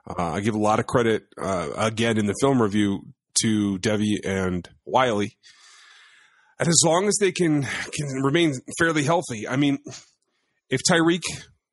Uh, 0.07 0.31
I 0.31 0.39
give 0.39 0.55
a 0.55 0.59
lot 0.59 0.79
of 0.79 0.87
credit, 0.87 1.27
uh, 1.39 1.69
again, 1.77 2.17
in 2.17 2.25
the 2.25 2.33
film 2.41 2.59
review 2.59 3.05
to 3.43 3.77
Devy 3.77 4.25
and 4.25 4.67
Wylie. 4.85 5.37
And 6.59 6.67
as 6.67 6.81
long 6.83 7.07
as 7.07 7.15
they 7.19 7.31
can, 7.31 7.61
can 7.61 8.23
remain 8.23 8.55
fairly 8.79 9.03
healthy, 9.03 9.47
I 9.47 9.55
mean, 9.55 9.77
if 10.71 10.81
Tyreek 10.89 11.21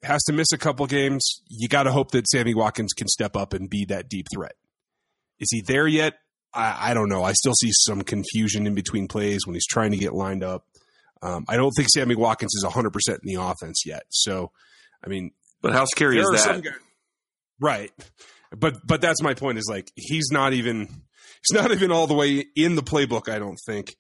has 0.03 0.23
to 0.25 0.33
miss 0.33 0.53
a 0.53 0.59
couple 0.59 0.87
games, 0.87 1.43
you 1.49 1.69
got 1.69 1.85
to 1.85 1.93
hope 1.93 2.13
that 2.13 2.27
Sammy 2.29 2.55
Watkins 2.55 2.93
can 2.93 3.09
step 3.09 3.37
up 3.37 3.53
and 3.53 3.69
be 3.69 3.85
that 3.87 4.09
deep 4.09 4.27
threat. 4.33 4.55
Is 5.39 5.49
he 5.51 5.63
there 5.63 5.87
yet? 5.87 6.15
I, 6.55 6.91
I, 6.91 6.95
don't 6.95 7.09
know. 7.09 7.23
I 7.23 7.33
still 7.33 7.55
see 7.55 7.71
some 7.73 8.03
confusion 8.03 8.67
in 8.67 8.75
between 8.75 9.09
plays 9.09 9.47
when 9.47 9.55
he's 9.55 9.67
trying 9.67 9.93
to 9.93 9.97
get 9.97 10.13
lined 10.13 10.43
up. 10.43 10.65
Um, 11.23 11.45
I 11.49 11.57
don't 11.57 11.71
think 11.77 11.89
Sammy 11.91 12.15
Watkins 12.15 12.55
is 12.55 12.65
100% 12.65 12.91
in 13.09 13.19
the 13.25 13.35
offense 13.35 13.85
yet. 13.85 14.05
So, 14.09 14.53
I 15.05 15.09
mean, 15.09 15.33
but 15.61 15.73
how 15.73 15.85
scary 15.85 16.19
is 16.19 16.29
that? 16.31 16.63
Guys, 16.63 16.73
right. 17.61 17.91
But, 18.57 18.87
but 18.87 19.01
that's 19.01 19.23
my 19.23 19.35
point 19.35 19.59
is 19.59 19.69
like, 19.69 19.91
he's 19.95 20.31
not 20.33 20.55
even, 20.55 20.87
he's 20.87 21.53
not 21.53 21.71
even 21.71 21.93
all 21.93 22.07
the 22.07 22.15
way 22.15 22.47
in 22.57 22.75
the 22.75 22.83
playbook, 22.83 23.29
I 23.29 23.39
don't 23.39 23.59
think. 23.67 23.95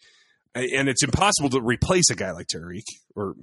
And 0.54 0.88
it's 0.88 1.04
impossible 1.04 1.50
to 1.50 1.60
replace 1.60 2.10
a 2.10 2.16
guy 2.16 2.32
like 2.32 2.46
Tyreek 2.48 2.82
or 3.14 3.36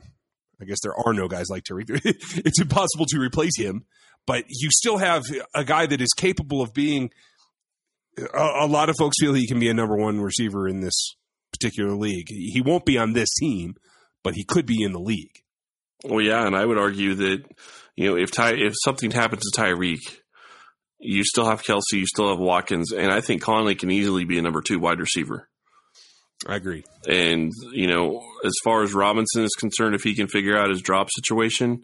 I 0.62 0.66
guess 0.66 0.80
there 0.82 0.96
are 0.96 1.14
no 1.14 1.28
guys 1.28 1.48
like 1.50 1.64
Tyreek. 1.64 1.90
it's 2.04 2.62
impossible 2.62 3.06
to 3.08 3.20
replace 3.20 3.58
him, 3.58 3.86
but 4.26 4.46
you 4.48 4.70
still 4.72 4.98
have 4.98 5.24
a 5.54 5.64
guy 5.64 5.86
that 5.86 6.02
is 6.02 6.14
capable 6.16 6.62
of 6.62 6.74
being 6.74 7.12
a, 8.18 8.66
a 8.66 8.68
lot 8.68 8.90
of 8.90 8.96
folks 8.98 9.18
feel 9.20 9.34
he 9.34 9.48
can 9.48 9.60
be 9.60 9.70
a 9.70 9.74
number 9.74 9.96
one 9.96 10.22
receiver 10.22 10.68
in 10.68 10.82
this 10.82 11.16
particular 11.52 11.96
league. 11.96 12.28
He 12.30 12.62
won't 12.62 12.86
be 12.86 12.98
on 12.98 13.14
this 13.14 13.30
team, 13.40 13.76
but 14.24 14.34
he 14.36 14.44
could 14.44 14.66
be 14.66 14.84
in 14.84 14.92
the 14.92 15.00
league. 15.00 15.44
Well, 16.04 16.22
yeah, 16.22 16.46
and 16.46 16.56
I 16.56 16.66
would 16.66 16.78
argue 16.78 17.16
that 17.16 17.44
you 17.96 18.10
know 18.10 18.18
if 18.18 18.32
Ty, 18.32 18.54
if 18.54 18.74
something 18.84 19.12
happens 19.12 19.44
to 19.44 19.62
Tyreek, 19.62 20.00
you 21.00 21.24
still 21.24 21.46
have 21.46 21.64
Kelce, 21.64 21.94
you 21.94 22.06
still 22.06 22.30
have 22.30 22.40
Watkins, 22.40 22.92
and 22.92 23.12
I 23.12 23.22
think 23.22 23.42
Conley 23.42 23.76
can 23.76 23.92
easily 23.92 24.26
be 24.26 24.38
a 24.38 24.42
number 24.42 24.62
two 24.62 24.80
wide 24.80 25.00
receiver. 25.00 25.47
I 26.46 26.56
agree. 26.56 26.84
And, 27.08 27.52
you 27.72 27.88
know, 27.88 28.24
as 28.46 28.54
far 28.64 28.84
as 28.84 28.94
Robinson 28.94 29.44
is 29.44 29.56
concerned, 29.58 29.96
if 29.96 30.04
he 30.04 30.16
can 30.16 30.28
figure 30.28 30.58
out 30.58 30.70
his 30.70 30.82
drop 30.82 31.10
situation, 31.12 31.84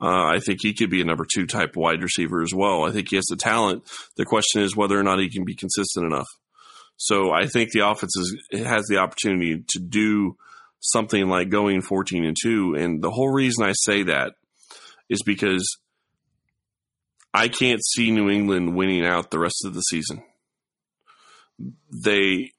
uh, 0.00 0.26
I 0.26 0.40
think 0.40 0.58
he 0.60 0.74
could 0.74 0.90
be 0.90 1.00
a 1.00 1.04
number 1.04 1.24
two 1.24 1.46
type 1.46 1.76
wide 1.76 2.02
receiver 2.02 2.42
as 2.42 2.52
well. 2.54 2.84
I 2.84 2.90
think 2.90 3.08
he 3.08 3.16
has 3.16 3.24
the 3.26 3.36
talent. 3.36 3.84
The 4.16 4.26
question 4.26 4.60
is 4.60 4.76
whether 4.76 4.98
or 4.98 5.02
not 5.02 5.18
he 5.18 5.30
can 5.30 5.44
be 5.44 5.54
consistent 5.54 6.04
enough. 6.04 6.28
So 6.98 7.30
I 7.32 7.46
think 7.46 7.70
the 7.70 7.88
offense 7.88 8.14
is, 8.16 8.36
has 8.64 8.84
the 8.88 8.98
opportunity 8.98 9.64
to 9.68 9.78
do 9.78 10.36
something 10.80 11.28
like 11.28 11.48
going 11.48 11.80
14 11.80 12.24
and 12.24 12.36
2. 12.40 12.74
And 12.74 13.02
the 13.02 13.10
whole 13.10 13.32
reason 13.32 13.64
I 13.64 13.72
say 13.72 14.04
that 14.04 14.34
is 15.08 15.22
because 15.22 15.64
I 17.32 17.48
can't 17.48 17.84
see 17.84 18.10
New 18.10 18.30
England 18.30 18.74
winning 18.74 19.04
out 19.04 19.30
the 19.30 19.38
rest 19.38 19.64
of 19.64 19.74
the 19.74 19.80
season. 19.80 20.22
They 21.90 22.52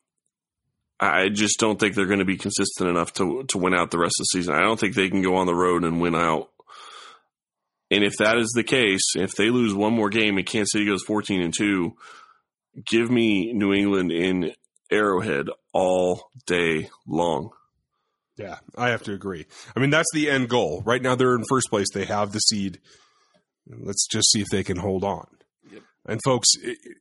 I 1.00 1.30
just 1.30 1.60
don't 1.60 1.80
think 1.80 1.94
they're 1.96 2.06
going 2.06 2.20
to 2.20 2.26
be 2.26 2.38
consistent 2.38 2.90
enough 2.90 3.14
to 3.14 3.44
to 3.50 3.58
win 3.58 3.76
out 3.76 3.92
the 3.92 4.00
rest 4.00 4.16
of 4.20 4.26
the 4.26 4.40
season. 4.40 4.56
I 4.56 4.62
don't 4.62 4.80
think 4.80 4.96
they 4.96 5.10
can 5.10 5.22
go 5.22 5.36
on 5.36 5.46
the 5.46 5.56
road 5.56 5.84
and 5.84 6.02
win 6.02 6.16
out. 6.16 6.50
And 7.90 8.04
if 8.04 8.18
that 8.18 8.38
is 8.38 8.52
the 8.56 8.64
case, 8.64 9.16
if 9.16 9.32
they 9.36 9.50
lose 9.50 9.74
one 9.74 9.94
more 9.94 10.10
game 10.10 10.38
and 10.38 10.46
Kansas 10.46 10.72
City 10.74 10.86
goes 10.86 11.04
14 11.04 11.42
and 11.42 11.54
2, 11.58 11.96
give 12.86 13.10
me 13.10 13.54
New 13.54 13.74
England 13.74 14.12
in 14.12 14.54
Arrowhead 14.92 15.48
all 15.74 16.30
day 16.46 16.90
long. 17.08 17.52
Yeah, 18.38 18.58
I 18.76 18.90
have 18.90 19.04
to 19.04 19.14
agree. 19.14 19.46
I 19.76 19.80
mean, 19.80 19.90
that's 19.90 20.12
the 20.14 20.30
end 20.30 20.50
goal. 20.50 20.84
Right 20.86 21.02
now, 21.02 21.16
they're 21.16 21.36
in 21.36 21.44
first 21.50 21.70
place. 21.70 21.88
They 21.94 22.06
have 22.06 22.34
the 22.34 22.40
seed. 22.40 22.80
Let's 23.68 24.06
just 24.08 24.32
see 24.32 24.42
if 24.42 24.48
they 24.52 24.64
can 24.64 24.78
hold 24.78 25.04
on. 25.04 25.28
And 26.08 26.22
folks, 26.24 26.48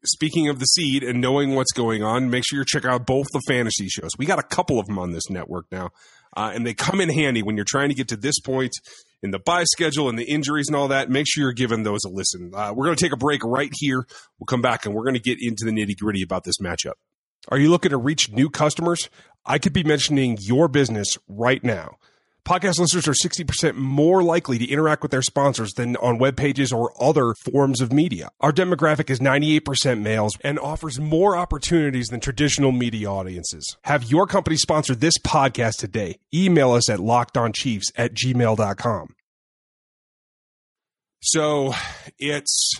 speaking 0.05 0.49
of 0.49 0.59
the 0.59 0.65
seed 0.65 1.03
and 1.03 1.21
knowing 1.21 1.55
what's 1.55 1.73
going 1.73 2.03
on, 2.03 2.29
make 2.29 2.45
sure 2.45 2.59
you 2.59 2.65
check 2.67 2.85
out 2.85 3.07
both 3.07 3.29
the 3.33 3.41
fantasy 3.47 3.89
shows. 3.89 4.11
We 4.19 4.27
got 4.27 4.39
a 4.39 4.43
couple 4.43 4.81
of 4.81 4.87
them 4.87 4.99
on 4.99 5.13
this 5.13 5.31
network 5.31 5.67
now, 5.71 5.91
uh, 6.37 6.51
and 6.55 6.67
they 6.67 6.75
come 6.75 7.01
in 7.01 7.09
handy 7.09 7.43
when 7.43 7.57
you're 7.57 7.65
trying 7.69 7.89
to 7.89 7.95
get 7.95 8.09
to 8.09 8.17
this 8.17 8.41
point 8.41 8.73
in 9.23 9.31
the 9.31 9.39
bye 9.39 9.65
schedule 9.65 10.09
and 10.09 10.19
the 10.19 10.29
injuries 10.29 10.67
and 10.69 10.77
all 10.77 10.89
that. 10.89 11.09
Make 11.09 11.27
sure 11.29 11.43
you're 11.43 11.53
giving 11.53 11.85
those 11.85 12.01
a 12.05 12.09
listen. 12.09 12.51
Uh, 12.55 12.73
we're 12.75 12.85
going 12.87 12.97
to 12.97 13.05
take 13.05 13.13
a 13.13 13.17
break 13.17 13.45
right 13.45 13.71
here. 13.75 14.05
We'll 14.39 14.47
come 14.47 14.63
back 14.63 14.87
and 14.87 14.95
we're 14.95 15.05
going 15.05 15.15
to 15.15 15.21
get 15.21 15.39
into 15.41 15.65
the 15.65 15.71
nitty 15.71 15.97
gritty 15.99 16.23
about 16.23 16.45
this 16.45 16.59
matchup. 16.61 16.95
Are 17.49 17.59
you 17.59 17.71
looking 17.71 17.91
to 17.91 17.97
reach 17.97 18.31
new 18.31 18.51
customers? 18.51 19.09
I 19.45 19.59
could 19.59 19.73
be 19.73 19.85
mentioning 19.85 20.37
your 20.41 20.67
business 20.67 21.17
right 21.29 21.63
now. 21.63 21.99
Podcast 22.47 22.79
listeners 22.79 23.09
are 23.09 23.13
60% 23.13 23.75
more 23.75 24.23
likely 24.23 24.57
to 24.57 24.71
interact 24.71 25.03
with 25.03 25.11
their 25.11 25.21
sponsors 25.21 25.73
than 25.73 25.97
on 25.97 26.17
web 26.17 26.37
pages 26.37 26.73
or 26.73 26.93
other 27.03 27.35
forms 27.45 27.81
of 27.81 27.93
media. 27.93 28.29
Our 28.41 28.53
demographic 28.53 29.11
is 29.11 29.19
98% 29.19 30.01
males 30.01 30.31
and 30.43 30.57
offers 30.61 31.01
more 31.01 31.37
opportunities 31.37 32.07
than 32.07 32.21
traditional 32.21 32.71
media 32.71 33.11
audiences. 33.11 33.77
Have 33.83 34.05
your 34.13 34.29
company 34.29 34.55
sponsor 34.55 34.95
this 34.95 35.19
podcast 35.19 35.79
today. 35.79 36.21
Email 36.33 36.71
us 36.71 36.89
at 36.89 37.01
lockedonchiefs 37.01 37.91
at 37.97 38.15
gmail.com. 38.15 39.09
So 41.23 41.75
it's, 42.17 42.75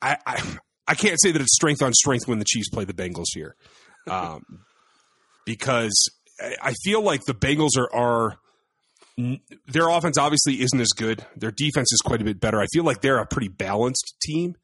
I, 0.00 0.18
I, 0.24 0.56
I 0.86 0.94
can't 0.94 1.20
say 1.20 1.32
that 1.32 1.42
it's 1.42 1.56
strength 1.56 1.82
on 1.82 1.92
strength 1.94 2.28
when 2.28 2.38
the 2.38 2.44
Chiefs 2.44 2.68
play 2.68 2.84
the 2.84 2.94
Bengals 2.94 3.34
here. 3.34 3.56
Um, 4.08 4.44
because 5.46 6.08
I 6.62 6.74
feel 6.84 7.02
like 7.02 7.24
the 7.24 7.34
Bengals 7.34 7.76
are, 7.76 7.92
are 7.92 8.36
their 9.16 9.88
offense 9.88 10.18
obviously 10.18 10.62
isn't 10.62 10.80
as 10.80 10.90
good. 10.96 11.24
Their 11.36 11.50
defense 11.50 11.92
is 11.92 12.00
quite 12.04 12.20
a 12.20 12.24
bit 12.24 12.40
better. 12.40 12.60
I 12.60 12.66
feel 12.72 12.84
like 12.84 13.00
they're 13.00 13.18
a 13.18 13.26
pretty 13.26 13.48
balanced 13.48 14.14
team, 14.22 14.56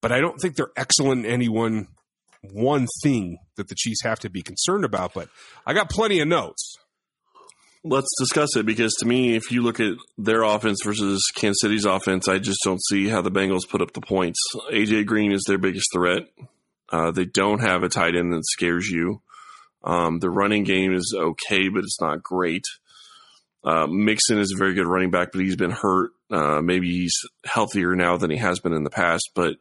but 0.00 0.12
I 0.12 0.20
don't 0.20 0.38
think 0.40 0.56
they're 0.56 0.72
excellent 0.76 1.26
in 1.26 1.32
any 1.32 1.48
one 1.48 1.88
one 2.42 2.86
thing 3.02 3.38
that 3.56 3.68
the 3.68 3.74
Chiefs 3.74 4.02
have 4.02 4.18
to 4.20 4.30
be 4.30 4.42
concerned 4.42 4.84
about. 4.84 5.12
But 5.14 5.28
I 5.66 5.74
got 5.74 5.90
plenty 5.90 6.20
of 6.20 6.28
notes. 6.28 6.76
Let's 7.82 8.10
discuss 8.18 8.56
it 8.56 8.66
because 8.66 8.92
to 9.00 9.06
me, 9.06 9.36
if 9.36 9.50
you 9.50 9.62
look 9.62 9.80
at 9.80 9.94
their 10.18 10.42
offense 10.42 10.80
versus 10.84 11.22
Kansas 11.34 11.60
City's 11.62 11.86
offense, 11.86 12.28
I 12.28 12.38
just 12.38 12.60
don't 12.62 12.82
see 12.90 13.08
how 13.08 13.22
the 13.22 13.30
Bengals 13.30 13.68
put 13.68 13.80
up 13.80 13.92
the 13.92 14.02
points. 14.02 14.38
AJ 14.70 15.06
Green 15.06 15.32
is 15.32 15.44
their 15.46 15.56
biggest 15.58 15.86
threat. 15.92 16.24
Uh, 16.90 17.10
they 17.10 17.24
don't 17.24 17.60
have 17.60 17.82
a 17.82 17.88
tight 17.88 18.16
end 18.16 18.32
that 18.32 18.44
scares 18.44 18.88
you. 18.88 19.22
Um, 19.82 20.18
the 20.18 20.28
running 20.28 20.64
game 20.64 20.92
is 20.92 21.14
okay, 21.16 21.68
but 21.68 21.84
it's 21.84 22.00
not 22.00 22.22
great. 22.22 22.64
Uh, 23.62 23.86
Mixon 23.86 24.38
is 24.38 24.52
a 24.54 24.58
very 24.58 24.74
good 24.74 24.86
running 24.86 25.10
back, 25.10 25.32
but 25.32 25.42
he's 25.42 25.56
been 25.56 25.70
hurt. 25.70 26.12
Uh, 26.30 26.60
maybe 26.62 26.90
he's 26.90 27.14
healthier 27.44 27.94
now 27.94 28.16
than 28.16 28.30
he 28.30 28.38
has 28.38 28.60
been 28.60 28.72
in 28.72 28.84
the 28.84 28.90
past, 28.90 29.30
but 29.34 29.56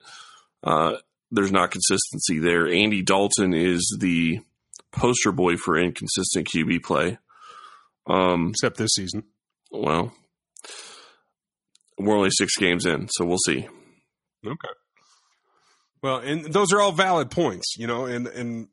uh, 0.63 0.95
there's 1.31 1.51
not 1.51 1.71
consistency 1.71 2.39
there. 2.39 2.67
Andy 2.67 3.01
Dalton 3.01 3.53
is 3.53 3.97
the 3.99 4.39
poster 4.91 5.31
boy 5.31 5.57
for 5.57 5.77
inconsistent 5.77 6.47
QB 6.47 6.83
play. 6.83 7.17
Um, 8.07 8.49
Except 8.49 8.77
this 8.77 8.91
season. 8.95 9.23
Well, 9.71 10.13
we're 11.97 12.17
only 12.17 12.31
six 12.31 12.55
games 12.57 12.85
in, 12.85 13.07
so 13.09 13.25
we'll 13.25 13.37
see. 13.45 13.67
Okay. 14.45 14.73
Well, 16.01 16.17
and 16.17 16.45
those 16.45 16.71
are 16.71 16.79
all 16.79 16.93
valid 16.93 17.29
points, 17.29 17.75
you 17.77 17.85
know, 17.85 18.05
and 18.05 18.25
and 18.27 18.69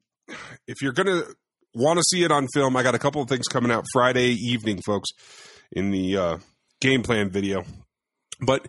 if 0.66 0.80
you're 0.80 0.92
going 0.92 1.06
to 1.06 1.34
want 1.76 1.98
to 1.98 2.04
see 2.04 2.24
it 2.24 2.32
on 2.32 2.48
film, 2.54 2.76
I 2.76 2.82
got 2.82 2.94
a 2.94 2.98
couple 2.98 3.22
of 3.22 3.28
things 3.28 3.46
coming 3.46 3.70
out 3.70 3.84
Friday 3.92 4.30
evening, 4.30 4.80
folks, 4.84 5.10
in 5.70 5.90
the 5.90 6.16
uh, 6.16 6.38
game 6.80 7.02
plan 7.02 7.30
video. 7.30 7.64
But 8.40 8.68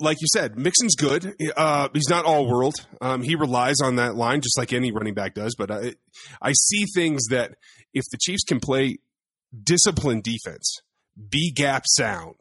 like 0.00 0.20
you 0.20 0.26
said, 0.32 0.56
Mixon's 0.56 0.96
good. 0.96 1.34
Uh, 1.56 1.88
he's 1.92 2.08
not 2.08 2.24
all 2.24 2.48
world. 2.48 2.74
Um, 3.00 3.22
he 3.22 3.36
relies 3.36 3.76
on 3.82 3.96
that 3.96 4.16
line 4.16 4.40
just 4.40 4.58
like 4.58 4.72
any 4.72 4.90
running 4.90 5.14
back 5.14 5.34
does. 5.34 5.54
But 5.56 5.70
I, 5.70 5.94
I 6.42 6.52
see 6.52 6.84
things 6.94 7.26
that 7.30 7.54
if 7.92 8.04
the 8.10 8.18
Chiefs 8.20 8.42
can 8.42 8.58
play 8.58 8.98
disciplined 9.62 10.24
defense, 10.24 10.80
be 11.28 11.52
gap 11.52 11.84
sound, 11.86 12.36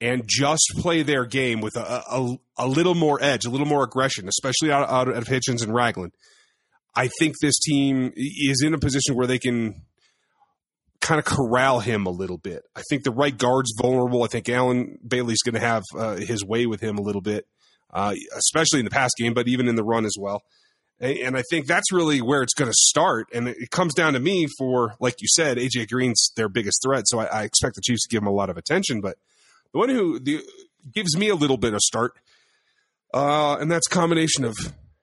and 0.00 0.24
just 0.26 0.72
play 0.76 1.02
their 1.02 1.24
game 1.24 1.60
with 1.60 1.74
a, 1.76 2.02
a, 2.10 2.36
a 2.58 2.66
little 2.66 2.94
more 2.94 3.18
edge, 3.22 3.46
a 3.46 3.50
little 3.50 3.66
more 3.66 3.82
aggression, 3.82 4.28
especially 4.28 4.70
out, 4.70 4.88
out 4.88 5.08
of 5.08 5.26
Hitchins 5.26 5.62
and 5.62 5.72
Ragland, 5.72 6.12
I 6.98 7.08
think 7.20 7.36
this 7.40 7.56
team 7.60 8.12
is 8.16 8.60
in 8.60 8.74
a 8.74 8.78
position 8.78 9.14
where 9.14 9.28
they 9.28 9.38
can 9.38 9.82
kind 11.00 11.20
of 11.20 11.24
corral 11.24 11.78
him 11.78 12.06
a 12.06 12.10
little 12.10 12.38
bit. 12.38 12.64
I 12.74 12.82
think 12.90 13.04
the 13.04 13.12
right 13.12 13.38
guard's 13.38 13.72
vulnerable. 13.80 14.24
I 14.24 14.26
think 14.26 14.48
Allen 14.48 14.98
Bailey's 15.06 15.42
going 15.44 15.54
to 15.54 15.60
have 15.60 15.84
uh, 15.96 16.16
his 16.16 16.44
way 16.44 16.66
with 16.66 16.80
him 16.80 16.98
a 16.98 17.00
little 17.00 17.20
bit, 17.20 17.46
uh, 17.92 18.16
especially 18.36 18.80
in 18.80 18.84
the 18.84 18.90
pass 18.90 19.12
game, 19.16 19.32
but 19.32 19.46
even 19.46 19.68
in 19.68 19.76
the 19.76 19.84
run 19.84 20.04
as 20.04 20.16
well. 20.18 20.42
And 20.98 21.36
I 21.36 21.44
think 21.48 21.68
that's 21.68 21.92
really 21.92 22.20
where 22.20 22.42
it's 22.42 22.54
going 22.54 22.68
to 22.68 22.76
start. 22.76 23.28
And 23.32 23.46
it 23.46 23.70
comes 23.70 23.94
down 23.94 24.14
to 24.14 24.18
me 24.18 24.48
for, 24.58 24.96
like 24.98 25.14
you 25.20 25.28
said, 25.36 25.56
AJ 25.56 25.90
Green's 25.90 26.32
their 26.34 26.48
biggest 26.48 26.82
threat. 26.82 27.04
So 27.06 27.20
I, 27.20 27.26
I 27.26 27.42
expect 27.44 27.76
the 27.76 27.82
Chiefs 27.82 28.08
to 28.08 28.08
give 28.08 28.22
him 28.22 28.26
a 28.26 28.32
lot 28.32 28.50
of 28.50 28.56
attention. 28.56 29.00
But 29.00 29.18
the 29.72 29.78
one 29.78 29.88
who 29.88 30.18
the, 30.18 30.42
gives 30.92 31.16
me 31.16 31.28
a 31.28 31.36
little 31.36 31.58
bit 31.58 31.74
of 31.74 31.80
start, 31.80 32.14
uh, 33.14 33.56
and 33.60 33.70
that's 33.70 33.86
combination 33.86 34.44
of 34.44 34.56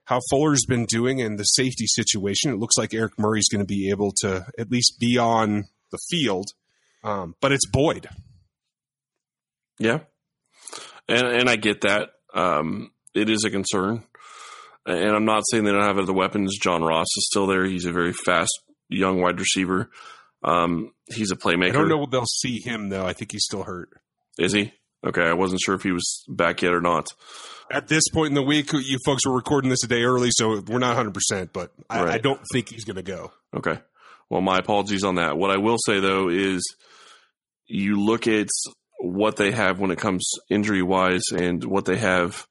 how 0.06 0.20
Fuller's 0.30 0.64
been 0.64 0.86
doing 0.86 1.20
and 1.20 1.38
the 1.38 1.44
safety 1.44 1.86
situation. 1.86 2.52
It 2.52 2.58
looks 2.58 2.78
like 2.78 2.94
Eric 2.94 3.18
Murray's 3.18 3.48
going 3.48 3.60
to 3.60 3.66
be 3.66 3.90
able 3.90 4.12
to 4.20 4.46
at 4.58 4.70
least 4.70 4.98
be 4.98 5.18
on 5.18 5.64
the 5.90 5.98
field, 6.08 6.46
um, 7.04 7.34
but 7.40 7.52
it's 7.52 7.66
Boyd. 7.66 8.08
Yeah, 9.78 9.98
and 11.08 11.26
and 11.26 11.50
I 11.50 11.56
get 11.56 11.82
that. 11.82 12.10
Um, 12.32 12.92
it 13.14 13.28
is 13.28 13.44
a 13.44 13.50
concern, 13.50 14.04
and 14.86 15.10
I'm 15.10 15.26
not 15.26 15.42
saying 15.50 15.64
they 15.64 15.72
don't 15.72 15.82
have 15.82 15.98
other 15.98 16.14
weapons. 16.14 16.56
John 16.58 16.82
Ross 16.82 17.08
is 17.16 17.26
still 17.26 17.46
there. 17.46 17.66
He's 17.66 17.84
a 17.84 17.92
very 17.92 18.12
fast 18.12 18.52
young 18.88 19.20
wide 19.20 19.38
receiver. 19.38 19.90
Um, 20.42 20.92
he's 21.06 21.32
a 21.32 21.36
playmaker. 21.36 21.70
I 21.70 21.72
don't 21.72 21.88
know 21.88 22.04
if 22.04 22.10
they'll 22.10 22.24
see 22.26 22.60
him 22.60 22.88
though. 22.88 23.04
I 23.04 23.12
think 23.12 23.32
he's 23.32 23.44
still 23.44 23.64
hurt. 23.64 23.90
Is 24.38 24.52
he? 24.52 24.72
Okay, 25.06 25.22
I 25.22 25.34
wasn't 25.34 25.60
sure 25.64 25.74
if 25.74 25.82
he 25.82 25.92
was 25.92 26.24
back 26.28 26.62
yet 26.62 26.72
or 26.72 26.80
not 26.80 27.06
at 27.70 27.88
this 27.88 28.04
point 28.12 28.28
in 28.28 28.34
the 28.34 28.42
week, 28.42 28.72
you 28.72 28.98
folks 29.04 29.26
were 29.26 29.34
recording 29.34 29.70
this 29.70 29.84
a 29.84 29.88
day 29.88 30.02
early, 30.02 30.30
so 30.30 30.60
we're 30.66 30.78
not 30.78 30.96
100%, 30.96 31.50
but 31.52 31.72
I, 31.90 32.02
right. 32.02 32.14
I 32.14 32.18
don't 32.18 32.40
think 32.52 32.68
he's 32.70 32.84
going 32.84 32.96
to 32.96 33.02
go. 33.02 33.32
Okay. 33.54 33.78
Well, 34.28 34.40
my 34.40 34.58
apologies 34.58 35.04
on 35.04 35.16
that. 35.16 35.36
What 35.36 35.50
I 35.50 35.58
will 35.58 35.78
say, 35.84 36.00
though, 36.00 36.28
is 36.28 36.62
you 37.66 38.00
look 38.00 38.26
at 38.26 38.48
what 38.98 39.36
they 39.36 39.52
have 39.52 39.78
when 39.78 39.90
it 39.90 39.98
comes 39.98 40.28
injury 40.48 40.82
wise 40.82 41.22
and 41.32 41.62
what 41.64 41.84
they 41.84 41.96
have 41.96 42.46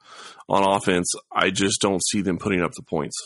on 0.47 0.63
offense, 0.63 1.11
I 1.31 1.49
just 1.49 1.81
don't 1.81 2.05
see 2.05 2.21
them 2.21 2.37
putting 2.37 2.61
up 2.61 2.71
the 2.73 2.83
points. 2.83 3.17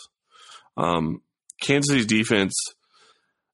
Um, 0.77 1.21
Kansas 1.61 1.89
City's 1.89 2.05
defense, 2.05 2.55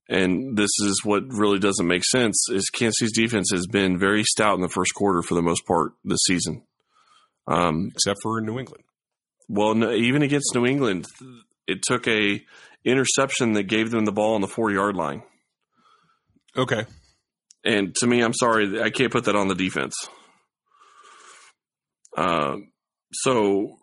and 0.07 0.55
this 0.55 0.69
is 0.81 1.01
what 1.03 1.23
really 1.27 1.59
doesn't 1.59 1.87
make 1.87 2.03
sense, 2.05 2.45
is 2.49 2.69
Kansas 2.69 2.99
City's 2.99 3.17
defense 3.17 3.49
has 3.51 3.65
been 3.65 3.97
very 3.97 4.23
stout 4.23 4.55
in 4.55 4.61
the 4.61 4.69
first 4.69 4.93
quarter 4.93 5.21
for 5.21 5.33
the 5.33 5.41
most 5.41 5.65
part 5.65 5.93
this 6.03 6.19
season. 6.25 6.63
Um, 7.47 7.91
Except 7.93 8.19
for 8.23 8.41
New 8.41 8.59
England. 8.59 8.83
Well, 9.47 9.75
no, 9.75 9.91
even 9.91 10.21
against 10.23 10.55
New 10.55 10.65
England, 10.65 11.05
it 11.67 11.83
took 11.83 12.07
a 12.07 12.43
interception 12.83 13.53
that 13.53 13.63
gave 13.63 13.91
them 13.91 14.05
the 14.05 14.11
ball 14.11 14.35
on 14.35 14.41
the 14.41 14.47
four 14.47 14.71
yard 14.71 14.95
line. 14.95 15.23
Okay. 16.57 16.85
And 17.63 17.93
to 17.95 18.07
me, 18.07 18.21
I'm 18.21 18.33
sorry, 18.33 18.81
I 18.81 18.89
can't 18.89 19.11
put 19.11 19.25
that 19.25 19.35
on 19.35 19.47
the 19.47 19.55
defense. 19.55 19.95
Uh, 22.15 22.57
so, 23.11 23.77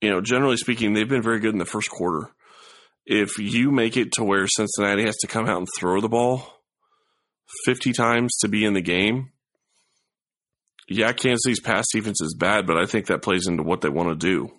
you 0.00 0.10
know, 0.10 0.20
generally 0.20 0.56
speaking, 0.56 0.92
they've 0.92 1.08
been 1.08 1.22
very 1.22 1.40
good 1.40 1.52
in 1.52 1.58
the 1.58 1.64
first 1.64 1.90
quarter. 1.90 2.30
if 3.06 3.38
you 3.38 3.70
make 3.70 3.96
it 3.96 4.12
to 4.12 4.24
where 4.24 4.46
Cincinnati 4.46 5.04
has 5.04 5.16
to 5.18 5.26
come 5.26 5.46
out 5.46 5.58
and 5.58 5.68
throw 5.78 6.00
the 6.00 6.08
ball 6.08 6.46
50 7.64 7.92
times 7.92 8.36
to 8.40 8.48
be 8.48 8.64
in 8.64 8.74
the 8.74 8.82
game, 8.82 9.30
yeah, 10.90 11.12
Kansas 11.12 11.42
City's 11.44 11.60
pass 11.60 11.86
defense 11.92 12.20
is 12.20 12.34
bad, 12.34 12.66
but 12.66 12.76
I 12.76 12.84
think 12.84 13.06
that 13.06 13.22
plays 13.22 13.46
into 13.46 13.62
what 13.62 13.80
they 13.80 13.88
want 13.88 14.08
to 14.08 14.16
do. 14.16 14.52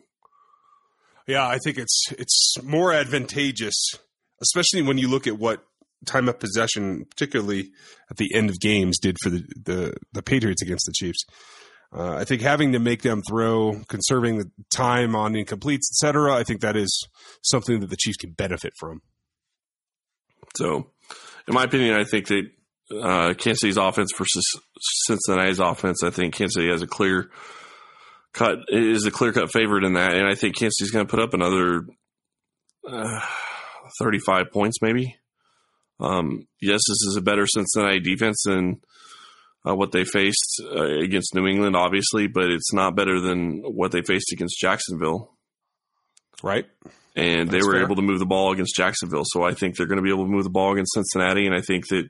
Yeah, 1.27 1.45
I 1.45 1.57
think 1.57 1.77
it's 1.77 2.03
it's 2.17 2.55
more 2.63 2.93
advantageous, 2.93 3.75
especially 4.41 4.81
when 4.81 4.97
you 4.97 5.09
look 5.09 5.27
at 5.27 5.37
what 5.37 5.63
time 6.05 6.29
of 6.29 6.39
possession, 6.39 7.05
particularly 7.05 7.71
at 8.09 8.17
the 8.17 8.33
end 8.33 8.49
of 8.49 8.59
games, 8.59 8.97
did 8.97 9.17
for 9.21 9.29
the 9.29 9.43
the, 9.63 9.97
the 10.13 10.23
Patriots 10.23 10.61
against 10.61 10.85
the 10.85 10.93
Chiefs. 10.93 11.25
Uh, 11.93 12.15
I 12.15 12.23
think 12.23 12.41
having 12.41 12.71
to 12.71 12.79
make 12.79 13.01
them 13.01 13.21
throw, 13.27 13.81
conserving 13.89 14.37
the 14.37 14.49
time 14.73 15.17
on 15.17 15.33
incompletes, 15.33 15.91
etc. 15.91 16.33
I 16.33 16.43
think 16.43 16.61
that 16.61 16.77
is 16.77 17.07
something 17.43 17.81
that 17.81 17.89
the 17.89 17.97
Chiefs 17.97 18.17
can 18.17 18.31
benefit 18.31 18.71
from. 18.79 19.01
So, 20.55 20.91
in 21.45 21.53
my 21.53 21.65
opinion, 21.65 21.95
I 21.95 22.05
think 22.05 22.27
that 22.27 22.49
uh, 22.91 23.33
Kansas 23.33 23.59
City's 23.61 23.77
offense 23.77 24.11
versus 24.17 24.43
Cincinnati's 25.05 25.59
offense, 25.59 26.03
I 26.03 26.09
think 26.09 26.33
Kansas 26.33 26.55
City 26.55 26.69
has 26.69 26.81
a 26.81 26.87
clear 26.87 27.29
cut 28.33 28.59
is 28.69 29.05
a 29.05 29.11
clear 29.11 29.33
cut 29.33 29.51
favorite 29.51 29.83
in 29.83 29.93
that, 29.93 30.13
and 30.13 30.27
I 30.27 30.35
think 30.35 30.57
Kansas 30.57 30.75
City's 30.77 30.91
going 30.91 31.05
to 31.05 31.11
put 31.11 31.21
up 31.21 31.33
another 31.33 31.85
uh, 32.87 33.19
thirty 33.99 34.19
five 34.19 34.51
points, 34.51 34.77
maybe. 34.81 35.15
Um, 35.99 36.47
yes, 36.59 36.79
this 36.87 37.07
is 37.07 37.15
a 37.17 37.21
better 37.21 37.45
Cincinnati 37.45 37.99
defense 37.99 38.43
than 38.45 38.81
uh, 39.67 39.75
what 39.75 39.91
they 39.91 40.03
faced 40.03 40.61
uh, 40.63 40.99
against 40.99 41.35
New 41.35 41.45
England, 41.45 41.75
obviously, 41.75 42.27
but 42.27 42.45
it's 42.45 42.73
not 42.73 42.95
better 42.95 43.19
than 43.19 43.61
what 43.61 43.91
they 43.91 44.01
faced 44.01 44.31
against 44.31 44.59
Jacksonville. 44.59 45.37
Right. 46.41 46.65
And 47.15 47.49
That's 47.49 47.51
they 47.51 47.67
were 47.67 47.75
fair. 47.75 47.83
able 47.83 47.97
to 47.97 48.01
move 48.01 48.19
the 48.19 48.25
ball 48.25 48.51
against 48.51 48.75
Jacksonville. 48.75 49.25
So 49.25 49.43
I 49.43 49.53
think 49.53 49.75
they're 49.75 49.85
going 49.85 49.97
to 49.97 50.03
be 50.03 50.09
able 50.09 50.25
to 50.25 50.31
move 50.31 50.43
the 50.43 50.49
ball 50.49 50.73
against 50.73 50.93
Cincinnati. 50.93 51.45
And 51.45 51.53
I 51.53 51.61
think 51.61 51.87
that 51.89 52.09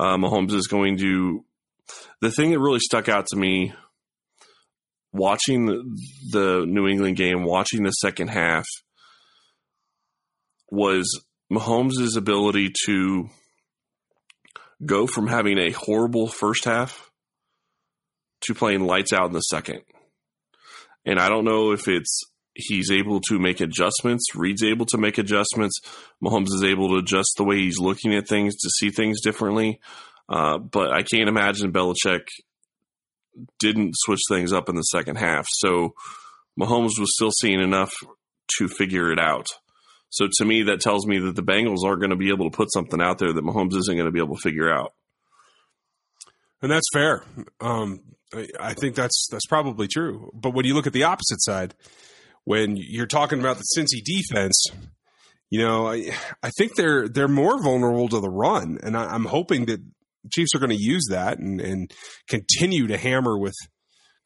uh, 0.00 0.16
Mahomes 0.16 0.54
is 0.54 0.66
going 0.66 0.96
to. 0.98 1.44
The 2.22 2.30
thing 2.30 2.50
that 2.50 2.58
really 2.58 2.80
stuck 2.80 3.08
out 3.08 3.26
to 3.26 3.36
me 3.36 3.74
watching 5.12 5.66
the, 6.30 6.64
New 6.66 6.86
England 6.86 7.16
game, 7.16 7.44
watching 7.44 7.82
the 7.82 7.90
second 7.90 8.28
half, 8.28 8.64
was 10.70 11.20
Mahomes' 11.52 12.16
ability 12.16 12.72
to 12.86 13.28
go 14.86 15.06
from 15.06 15.26
having 15.26 15.58
a 15.58 15.72
horrible 15.72 16.26
first 16.26 16.64
half 16.64 17.10
to 18.42 18.54
playing 18.54 18.86
lights 18.86 19.12
out 19.12 19.26
in 19.26 19.32
the 19.32 19.40
second. 19.40 19.82
And 21.04 21.18
I 21.18 21.28
don't 21.28 21.44
know 21.44 21.72
if 21.72 21.88
it's 21.88 22.22
he's 22.54 22.90
able 22.90 23.20
to 23.28 23.38
make 23.38 23.60
adjustments, 23.60 24.34
Reid's 24.34 24.62
able 24.62 24.86
to 24.86 24.98
make 24.98 25.18
adjustments, 25.18 25.80
Mahomes 26.22 26.52
is 26.52 26.64
able 26.64 26.88
to 26.88 26.96
adjust 26.96 27.34
the 27.36 27.44
way 27.44 27.58
he's 27.58 27.78
looking 27.78 28.14
at 28.14 28.28
things 28.28 28.56
to 28.56 28.70
see 28.70 28.90
things 28.90 29.20
differently. 29.20 29.80
Uh, 30.28 30.58
but 30.58 30.92
I 30.92 31.02
can't 31.02 31.28
imagine 31.28 31.72
Belichick 31.72 32.26
didn't 33.58 33.94
switch 33.96 34.20
things 34.28 34.52
up 34.52 34.68
in 34.68 34.76
the 34.76 34.82
second 34.82 35.16
half. 35.16 35.46
So 35.50 35.94
Mahomes 36.58 36.98
was 36.98 37.14
still 37.14 37.32
seeing 37.40 37.60
enough 37.60 37.92
to 38.58 38.68
figure 38.68 39.12
it 39.12 39.18
out. 39.18 39.46
So 40.10 40.28
to 40.38 40.44
me, 40.44 40.64
that 40.64 40.80
tells 40.80 41.06
me 41.06 41.18
that 41.20 41.36
the 41.36 41.42
Bengals 41.42 41.84
aren't 41.84 42.00
going 42.00 42.10
to 42.10 42.16
be 42.16 42.30
able 42.30 42.50
to 42.50 42.56
put 42.56 42.72
something 42.72 43.00
out 43.00 43.18
there 43.18 43.32
that 43.32 43.44
Mahomes 43.44 43.76
isn't 43.76 43.96
going 43.96 44.06
to 44.06 44.12
be 44.12 44.18
able 44.18 44.36
to 44.36 44.42
figure 44.42 44.72
out. 44.72 44.92
And 46.62 46.70
that's 46.70 46.88
fair. 46.92 47.24
Um, 47.60 48.00
I, 48.34 48.48
I 48.58 48.74
think 48.74 48.94
that's 48.94 49.28
that's 49.30 49.46
probably 49.46 49.88
true. 49.88 50.30
But 50.34 50.52
when 50.52 50.66
you 50.66 50.74
look 50.74 50.86
at 50.86 50.92
the 50.92 51.04
opposite 51.04 51.40
side, 51.42 51.74
when 52.44 52.76
you're 52.76 53.06
talking 53.06 53.40
about 53.40 53.58
the 53.58 53.66
Cincy 53.76 54.02
defense, 54.04 54.64
you 55.50 55.60
know, 55.60 55.88
I, 55.88 56.12
I 56.42 56.50
think 56.50 56.76
they're 56.76 57.08
they're 57.08 57.28
more 57.28 57.60
vulnerable 57.62 58.08
to 58.08 58.20
the 58.20 58.30
run, 58.30 58.78
and 58.82 58.96
I, 58.96 59.14
am 59.14 59.24
hoping 59.24 59.66
that 59.66 59.80
Chiefs 60.30 60.54
are 60.54 60.58
going 60.58 60.70
to 60.70 60.76
use 60.76 61.06
that 61.10 61.38
and, 61.38 61.60
and 61.60 61.92
continue 62.28 62.86
to 62.86 62.96
hammer 62.96 63.38
with 63.38 63.54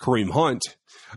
Kareem 0.00 0.30
Hunt 0.30 0.62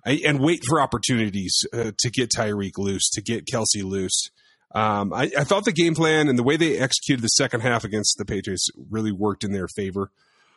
and 0.06 0.40
wait 0.40 0.62
for 0.68 0.80
opportunities 0.80 1.66
uh, 1.74 1.92
to 1.98 2.10
get 2.12 2.30
Tyreek 2.30 2.78
loose, 2.78 3.10
to 3.12 3.22
get 3.22 3.46
Kelce 3.46 3.84
loose. 3.84 4.30
Um, 4.76 5.14
I, 5.14 5.32
I, 5.38 5.44
thought 5.44 5.66
the 5.66 5.72
game 5.72 5.96
plan 5.96 6.28
and 6.28 6.38
the 6.38 6.44
way 6.44 6.58
they 6.58 6.78
executed 6.78 7.24
the 7.24 7.30
second 7.30 7.62
half 7.62 7.84
against 7.84 8.18
the 8.18 8.26
Patriots 8.26 8.68
really 8.90 9.14
worked 9.14 9.44
in 9.44 9.54
their 9.54 9.68
favor. 9.70 10.12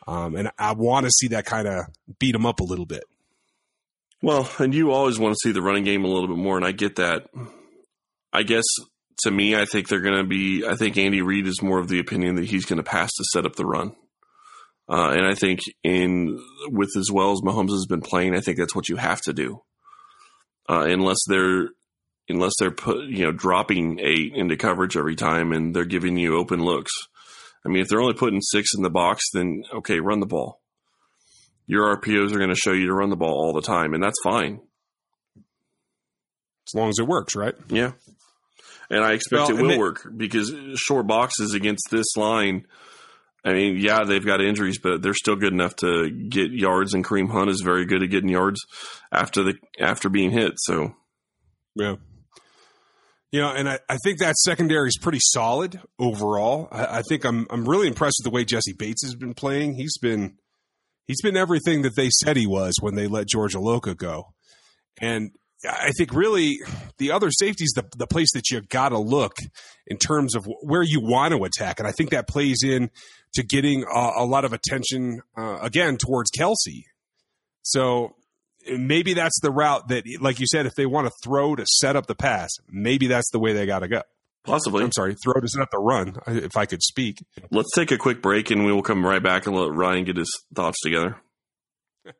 Um, 0.06 0.34
and 0.34 0.50
I 0.58 0.72
want 0.72 1.06
to 1.06 1.12
see 1.12 1.28
that 1.28 1.46
kind 1.46 1.68
of 1.68 1.86
beat 2.18 2.32
them 2.32 2.44
up 2.44 2.60
a 2.60 2.64
little 2.64 2.86
bit. 2.86 3.04
Well, 4.22 4.48
and 4.58 4.74
you 4.74 4.92
always 4.92 5.18
want 5.18 5.34
to 5.34 5.38
see 5.42 5.52
the 5.52 5.62
running 5.62 5.84
game 5.84 6.04
a 6.04 6.08
little 6.08 6.28
bit 6.28 6.36
more, 6.36 6.56
and 6.56 6.66
I 6.66 6.72
get 6.72 6.96
that. 6.96 7.26
I 8.32 8.42
guess 8.42 8.64
to 9.22 9.30
me, 9.30 9.56
I 9.56 9.64
think 9.64 9.88
they're 9.88 10.00
going 10.00 10.22
to 10.22 10.28
be. 10.28 10.64
I 10.66 10.76
think 10.76 10.98
Andy 10.98 11.22
Reid 11.22 11.46
is 11.46 11.62
more 11.62 11.78
of 11.78 11.88
the 11.88 12.00
opinion 12.00 12.36
that 12.36 12.44
he's 12.44 12.66
going 12.66 12.76
to 12.78 12.82
pass 12.82 13.10
to 13.14 13.24
set 13.32 13.46
up 13.46 13.56
the 13.56 13.66
run. 13.66 13.92
Uh, 14.88 15.10
and 15.10 15.24
I 15.24 15.34
think 15.34 15.60
in 15.84 16.40
with 16.66 16.90
as 16.98 17.10
well 17.12 17.32
as 17.32 17.40
Mahomes 17.40 17.70
has 17.70 17.86
been 17.86 18.00
playing, 18.00 18.34
I 18.34 18.40
think 18.40 18.58
that's 18.58 18.74
what 18.74 18.88
you 18.88 18.96
have 18.96 19.20
to 19.22 19.32
do. 19.32 19.62
Uh, 20.68 20.86
unless 20.88 21.18
they're 21.26 21.68
unless 22.28 22.52
they're 22.58 22.70
put 22.70 23.06
you 23.06 23.24
know 23.24 23.32
dropping 23.32 24.00
eight 24.00 24.32
into 24.34 24.56
coverage 24.56 24.96
every 24.96 25.16
time 25.16 25.52
and 25.52 25.74
they're 25.74 25.84
giving 25.84 26.16
you 26.16 26.36
open 26.36 26.64
looks. 26.64 26.92
I 27.64 27.68
mean, 27.68 27.82
if 27.82 27.88
they're 27.88 28.00
only 28.00 28.14
putting 28.14 28.40
six 28.40 28.70
in 28.74 28.82
the 28.82 28.90
box, 28.90 29.24
then 29.32 29.64
okay, 29.74 30.00
run 30.00 30.20
the 30.20 30.26
ball. 30.26 30.59
Your 31.70 31.96
RPOs 31.96 32.32
are 32.32 32.38
going 32.38 32.50
to 32.50 32.56
show 32.56 32.72
you 32.72 32.86
to 32.86 32.92
run 32.92 33.10
the 33.10 33.16
ball 33.16 33.32
all 33.32 33.52
the 33.52 33.62
time, 33.62 33.94
and 33.94 34.02
that's 34.02 34.18
fine. 34.24 34.60
As 36.66 36.74
long 36.74 36.88
as 36.88 36.98
it 36.98 37.06
works, 37.06 37.36
right? 37.36 37.54
Yeah. 37.68 37.92
And 38.90 39.04
I 39.04 39.12
expect 39.12 39.48
well, 39.48 39.56
it 39.56 39.62
will 39.62 39.78
work 39.78 40.06
because 40.16 40.52
short 40.74 41.06
boxes 41.06 41.54
against 41.54 41.84
this 41.90 42.16
line 42.16 42.66
I 43.44 43.54
mean, 43.54 43.76
yeah, 43.78 44.04
they've 44.04 44.24
got 44.24 44.42
injuries, 44.42 44.78
but 44.78 45.00
they're 45.00 45.14
still 45.14 45.36
good 45.36 45.52
enough 45.52 45.76
to 45.76 46.10
get 46.10 46.50
yards, 46.50 46.92
and 46.92 47.04
Kareem 47.04 47.30
Hunt 47.30 47.48
is 47.50 47.62
very 47.64 47.86
good 47.86 48.02
at 48.02 48.10
getting 48.10 48.28
yards 48.28 48.60
after 49.10 49.42
the 49.42 49.54
after 49.78 50.08
being 50.08 50.30
hit. 50.30 50.54
So, 50.56 50.94
yeah, 51.74 51.96
you 53.32 53.40
know, 53.40 53.50
and 53.50 53.68
I, 53.68 53.78
I 53.88 53.96
think 54.04 54.18
that 54.18 54.36
secondary 54.36 54.88
is 54.88 54.98
pretty 55.00 55.20
solid 55.22 55.80
overall. 55.98 56.68
I, 56.70 56.98
I, 56.98 57.02
think 57.08 57.24
I'm 57.24 57.46
I'm 57.50 57.66
really 57.66 57.88
impressed 57.88 58.20
with 58.20 58.30
the 58.30 58.34
way 58.34 58.44
Jessie 58.44 58.74
Bates 58.74 59.02
has 59.04 59.14
been 59.14 59.32
playing. 59.32 59.74
He's 59.74 59.96
been 59.98 60.36
he's 61.10 61.22
been 61.22 61.36
everything 61.36 61.82
that 61.82 61.96
they 61.96 62.08
said 62.08 62.36
he 62.36 62.46
was 62.46 62.76
when 62.80 62.94
they 62.94 63.08
let 63.08 63.26
George 63.26 63.54
Iloka 63.54 63.96
go, 63.96 64.32
and 65.00 65.32
I 65.68 65.90
think 65.98 66.14
really 66.14 66.58
the 66.98 67.12
other 67.12 67.30
safety 67.30 67.64
is 67.64 67.72
the, 67.74 67.84
the 67.96 68.06
place 68.06 68.32
that 68.32 68.50
you 68.50 68.62
got 68.62 68.90
to 68.90 68.98
look 68.98 69.36
in 69.86 69.98
terms 69.98 70.34
of 70.34 70.46
where 70.62 70.82
you 70.82 71.00
want 71.02 71.34
to 71.34 71.44
attack. 71.44 71.78
And 71.78 71.86
I 71.86 71.92
think 71.92 72.10
that 72.10 72.26
plays 72.26 72.62
in 72.62 72.90
to 73.34 73.42
getting 73.42 73.84
a, 73.84 74.10
a 74.16 74.24
lot 74.24 74.44
of 74.44 74.52
attention, 74.52 75.20
uh, 75.36 75.58
again, 75.60 75.98
towards 75.98 76.30
Kelce. 76.30 76.84
So 77.62 78.14
maybe 78.66 79.12
that's 79.12 79.38
the 79.42 79.50
route 79.50 79.88
that, 79.88 80.04
like 80.20 80.40
you 80.40 80.46
said, 80.46 80.64
if 80.64 80.74
they 80.76 80.86
want 80.86 81.08
to 81.08 81.12
throw 81.22 81.56
to 81.56 81.66
set 81.66 81.94
up 81.94 82.06
the 82.06 82.14
pass, 82.14 82.50
maybe 82.68 83.06
that's 83.06 83.30
the 83.30 83.38
way 83.38 83.52
they 83.52 83.66
got 83.66 83.80
to 83.80 83.88
go. 83.88 84.02
Possibly. 84.44 84.82
I'm 84.82 84.92
sorry, 84.92 85.14
throw 85.22 85.34
to 85.34 85.48
set 85.48 85.62
up 85.62 85.70
the 85.70 85.78
run, 85.78 86.16
if 86.26 86.56
I 86.56 86.64
could 86.66 86.82
speak. 86.82 87.18
Let's 87.50 87.70
take 87.74 87.90
a 87.90 87.98
quick 87.98 88.22
break 88.22 88.50
and 88.50 88.64
we 88.64 88.72
will 88.72 88.82
come 88.82 89.04
right 89.04 89.22
back 89.22 89.46
and 89.46 89.54
let 89.54 89.72
Ryan 89.72 90.04
get 90.04 90.16
his 90.16 90.30
thoughts 90.54 90.80
together. 90.82 91.16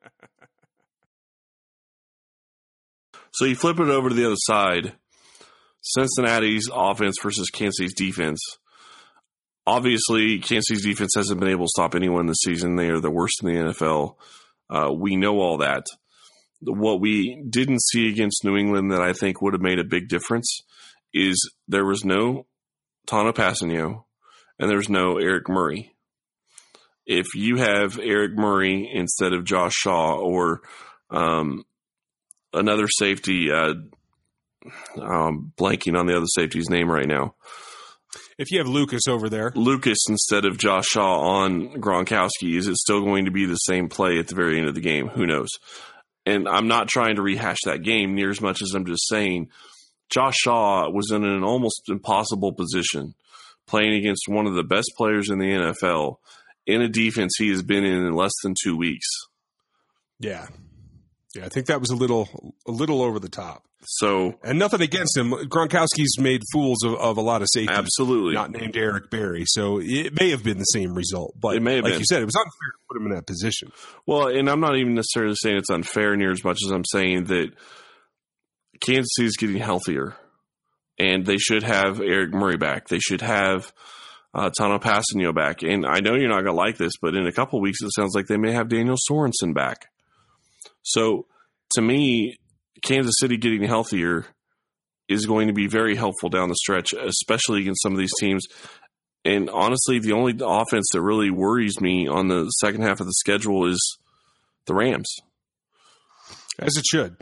So 3.33 3.45
you 3.45 3.55
flip 3.55 3.79
it 3.79 3.89
over 3.89 4.09
to 4.09 4.15
the 4.15 4.27
other 4.27 4.37
side. 4.37 4.95
Cincinnati's 5.83 6.69
offense 6.73 7.17
versus 7.23 7.49
Kansas 7.49 7.77
City's 7.77 7.95
defense. 7.95 8.41
Obviously, 9.67 10.41
Kansas 10.41 10.67
City's 10.67 10.85
defense 10.85 11.13
hasn't 11.15 11.41
been 11.41 11.49
able 11.49 11.67
to 11.67 11.73
stop 11.75 11.95
anyone 11.95 12.27
this 12.27 12.41
season. 12.45 12.77
They 12.77 12.89
are 12.89 13.01
the 13.01 13.11
worst 13.11 13.43
in 13.43 13.49
the 13.49 13.61
NFL. 13.71 14.17
Uh, 14.69 14.93
we 14.93 15.17
know 15.17 15.39
all 15.39 15.59
that. 15.59 15.87
What 16.61 17.01
we 17.01 17.43
didn't 17.49 17.83
see 17.83 18.09
against 18.11 18.45
New 18.45 18.57
England 18.57 18.91
that 18.93 19.01
I 19.01 19.13
think 19.13 19.41
would 19.41 19.55
have 19.55 19.63
made 19.63 19.79
a 19.79 19.85
big 19.85 20.09
difference 20.09 20.63
is 21.13 21.51
there 21.69 21.85
was 21.85 22.05
no 22.05 22.47
Tanoh 23.07 23.33
Kpassagnon 23.33 24.03
and 24.59 24.71
there's 24.71 24.89
no 24.89 25.19
Eric 25.19 25.49
Murray. 25.49 25.95
If 27.07 27.35
you 27.35 27.57
have 27.57 27.99
Eric 27.99 28.33
Murray 28.37 28.89
instead 28.93 29.33
of 29.33 29.45
Josh 29.45 29.75
Shaw 29.75 30.17
or 30.17 30.61
um, 31.11 31.65
another 32.53 32.89
safety. 32.89 33.51
Uh, 33.51 33.75
I'm 34.97 35.53
blanking 35.59 35.99
on 35.99 36.07
the 36.07 36.17
other 36.17 36.27
safety's 36.27 36.71
name 36.71 36.91
right 36.91 37.09
now. 37.09 37.35
If 38.39 38.51
you 38.51 38.59
have 38.59 38.69
Lucas 38.69 39.03
over 39.09 39.29
there, 39.29 39.53
Lucas 39.55 39.99
instead 40.09 40.45
of 40.45 40.59
Josh 40.59 40.87
Shaw 40.87 41.21
on 41.21 41.75
Gronkowski, 41.75 42.57
is 42.57 42.67
it 42.67 42.77
still 42.77 43.03
going 43.03 43.27
to 43.27 43.31
be 43.31 43.47
the 43.47 43.57
same 43.57 43.89
play 43.89 44.19
at 44.19 44.29
the 44.29 44.35
very 44.35 44.59
end 44.59 44.67
of 44.67 44.75
the 44.75 44.81
game? 44.81 45.09
Who 45.09 45.27
knows? 45.27 45.49
And 46.27 46.49
I'm 46.49 46.69
not 46.69 46.89
trying 46.89 47.17
to 47.17 47.23
rehash 47.23 47.59
that 47.65 47.83
game 47.83 48.15
near 48.15 48.31
as 48.31 48.41
much 48.41 48.63
as 48.63 48.73
I'm 48.75 48.87
just 48.87 49.09
saying 49.09 49.51
Josh 50.11 50.37
Shaw 50.37 50.91
was 50.91 51.11
in 51.11 51.25
an 51.25 51.43
almost 51.45 51.83
impossible 51.89 52.53
position 52.53 53.15
playing 53.67 53.95
against 53.95 54.25
one 54.29 54.47
of 54.47 54.55
the 54.55 54.65
best 54.65 54.91
players 54.97 55.31
in 55.31 55.39
the 55.39 55.47
NFL 55.47 56.17
in 56.67 56.83
a 56.83 56.89
defense 56.89 57.33
he 57.39 57.49
has 57.51 57.63
been 57.63 57.85
in 57.85 58.05
in 58.07 58.13
less 58.15 58.33
than 58.43 58.55
two 58.63 58.77
weeks. 58.77 59.07
Yeah. 60.19 60.49
Yeah, 61.35 61.45
I 61.47 61.49
think 61.49 61.67
that 61.67 61.81
was 61.81 61.91
a 61.91 61.95
little 61.97 62.55
a 62.67 62.73
little 62.73 63.03
over 63.03 63.21
the 63.21 63.29
top. 63.29 63.63
So 63.87 64.35
And 64.43 64.59
nothing 64.59 64.83
against 64.83 65.17
him. 65.17 65.31
Gronkowski's 65.31 66.19
made 66.19 66.43
fools 66.53 66.83
of, 66.85 66.95
of 66.97 67.17
a 67.17 67.21
lot 67.23 67.41
of 67.41 67.49
safeties. 67.51 67.79
absolutely, 67.79 68.35
Not 68.35 68.51
named 68.51 68.77
Eric 68.77 69.11
Berry, 69.11 69.45
so 69.47 69.81
it 69.81 70.19
may 70.21 70.31
have 70.31 70.43
been 70.43 70.59
the 70.59 70.65
same 70.65 70.93
result. 70.93 71.35
But 71.41 71.57
It 71.57 71.63
may 71.63 71.77
have 71.77 71.85
like 71.85 71.93
been. 71.95 72.01
you 72.01 72.05
said, 72.07 72.21
it 72.21 72.27
was 72.27 72.35
unfair 72.35 72.51
to 72.51 72.79
put 72.89 72.97
him 73.01 73.07
in 73.07 73.15
that 73.15 73.27
position. 73.27 73.71
Well, 74.07 74.27
and 74.27 74.51
I'm 74.51 74.61
not 74.61 74.77
even 74.77 74.95
necessarily 74.95 75.35
saying 75.41 75.57
it's 75.57 75.71
unfair 75.71 76.15
near 76.17 76.31
as 76.33 76.45
much 76.45 76.59
as 76.67 76.71
I'm 76.73 76.85
saying 76.85 77.25
that 77.27 77.53
Kansas 78.81 79.11
City 79.15 79.27
is 79.27 79.37
getting 79.37 79.59
healthier, 79.59 80.17
and 80.99 81.25
they 81.27 81.37
should 81.37 81.63
have 81.63 82.01
Eric 82.01 82.33
Murray 82.33 82.57
back. 82.57 82.89
They 82.89 82.99
should 82.99 83.21
have 83.21 83.73
uh, 84.35 84.51
Tanoh 84.51 84.81
Kpassagnon 84.81 85.35
back. 85.35 85.63
And 85.63 85.85
I 85.87 86.01
know 86.01 86.15
you're 86.15 86.29
not 86.29 86.45
going 86.45 86.47
to 86.47 86.53
like 86.53 86.77
this, 86.77 86.95
but 87.01 87.15
in 87.15 87.27
a 87.27 87.33
couple 87.33 87.61
weeks, 87.61 87.83
it 87.83 87.93
sounds 87.95 88.15
like 88.15 88.27
they 88.27 88.37
may 88.37 88.53
have 88.53 88.69
Daniel 88.69 88.97
Sorensen 89.11 89.55
back. 89.55 89.87
So 90.83 91.27
to 91.75 91.83
me, 91.83 92.39
Kansas 92.83 93.15
City 93.19 93.37
getting 93.37 93.65
healthier 93.65 94.27
is 95.09 95.27
going 95.27 95.49
to 95.49 95.53
be 95.53 95.67
very 95.67 95.97
helpful 95.97 96.29
down 96.29 96.49
the 96.49 96.55
stretch, 96.55 96.93
especially 96.93 97.63
against 97.63 97.83
some 97.83 97.93
of 97.93 97.99
these 97.99 98.15
teams. 98.21 98.47
And 99.25 99.51
honestly, 99.51 99.99
the 99.99 100.13
only 100.13 100.35
offense 100.41 100.89
that 100.93 101.03
really 101.03 101.31
worries 101.31 101.81
me 101.81 102.09
on 102.09 102.29
the 102.29 102.47
second 102.61 102.83
half 102.83 103.01
of 103.01 103.07
the 103.07 103.13
schedule 103.13 103.67
is 103.67 103.99
the 104.67 104.75
Rams. 104.75 105.15
As 106.59 106.77
it 106.77 106.85
should. 106.87 107.17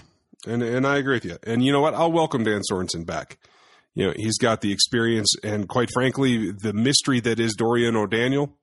And 0.47 0.63
and 0.63 0.87
I 0.87 0.97
agree 0.99 1.17
with 1.17 1.25
you. 1.25 1.39
And 1.45 1.65
you 1.65 1.73
know 1.73 1.81
what? 1.81 1.95
I'll 1.95 2.13
welcome 2.13 2.45
Dan 2.45 2.63
Sorensen 2.71 3.05
back. 3.05 3.39
You 3.95 4.07
know, 4.07 4.13
he's 4.17 4.39
got 4.39 4.61
the 4.61 4.73
experience 4.73 5.35
and 5.43 5.69
quite 5.69 5.89
frankly, 5.93 6.53
the 6.53 6.73
mystery 6.73 7.21
that 7.21 7.41
is 7.41 7.55
Dorian 7.55 7.97
O'Daniel. 7.97 8.55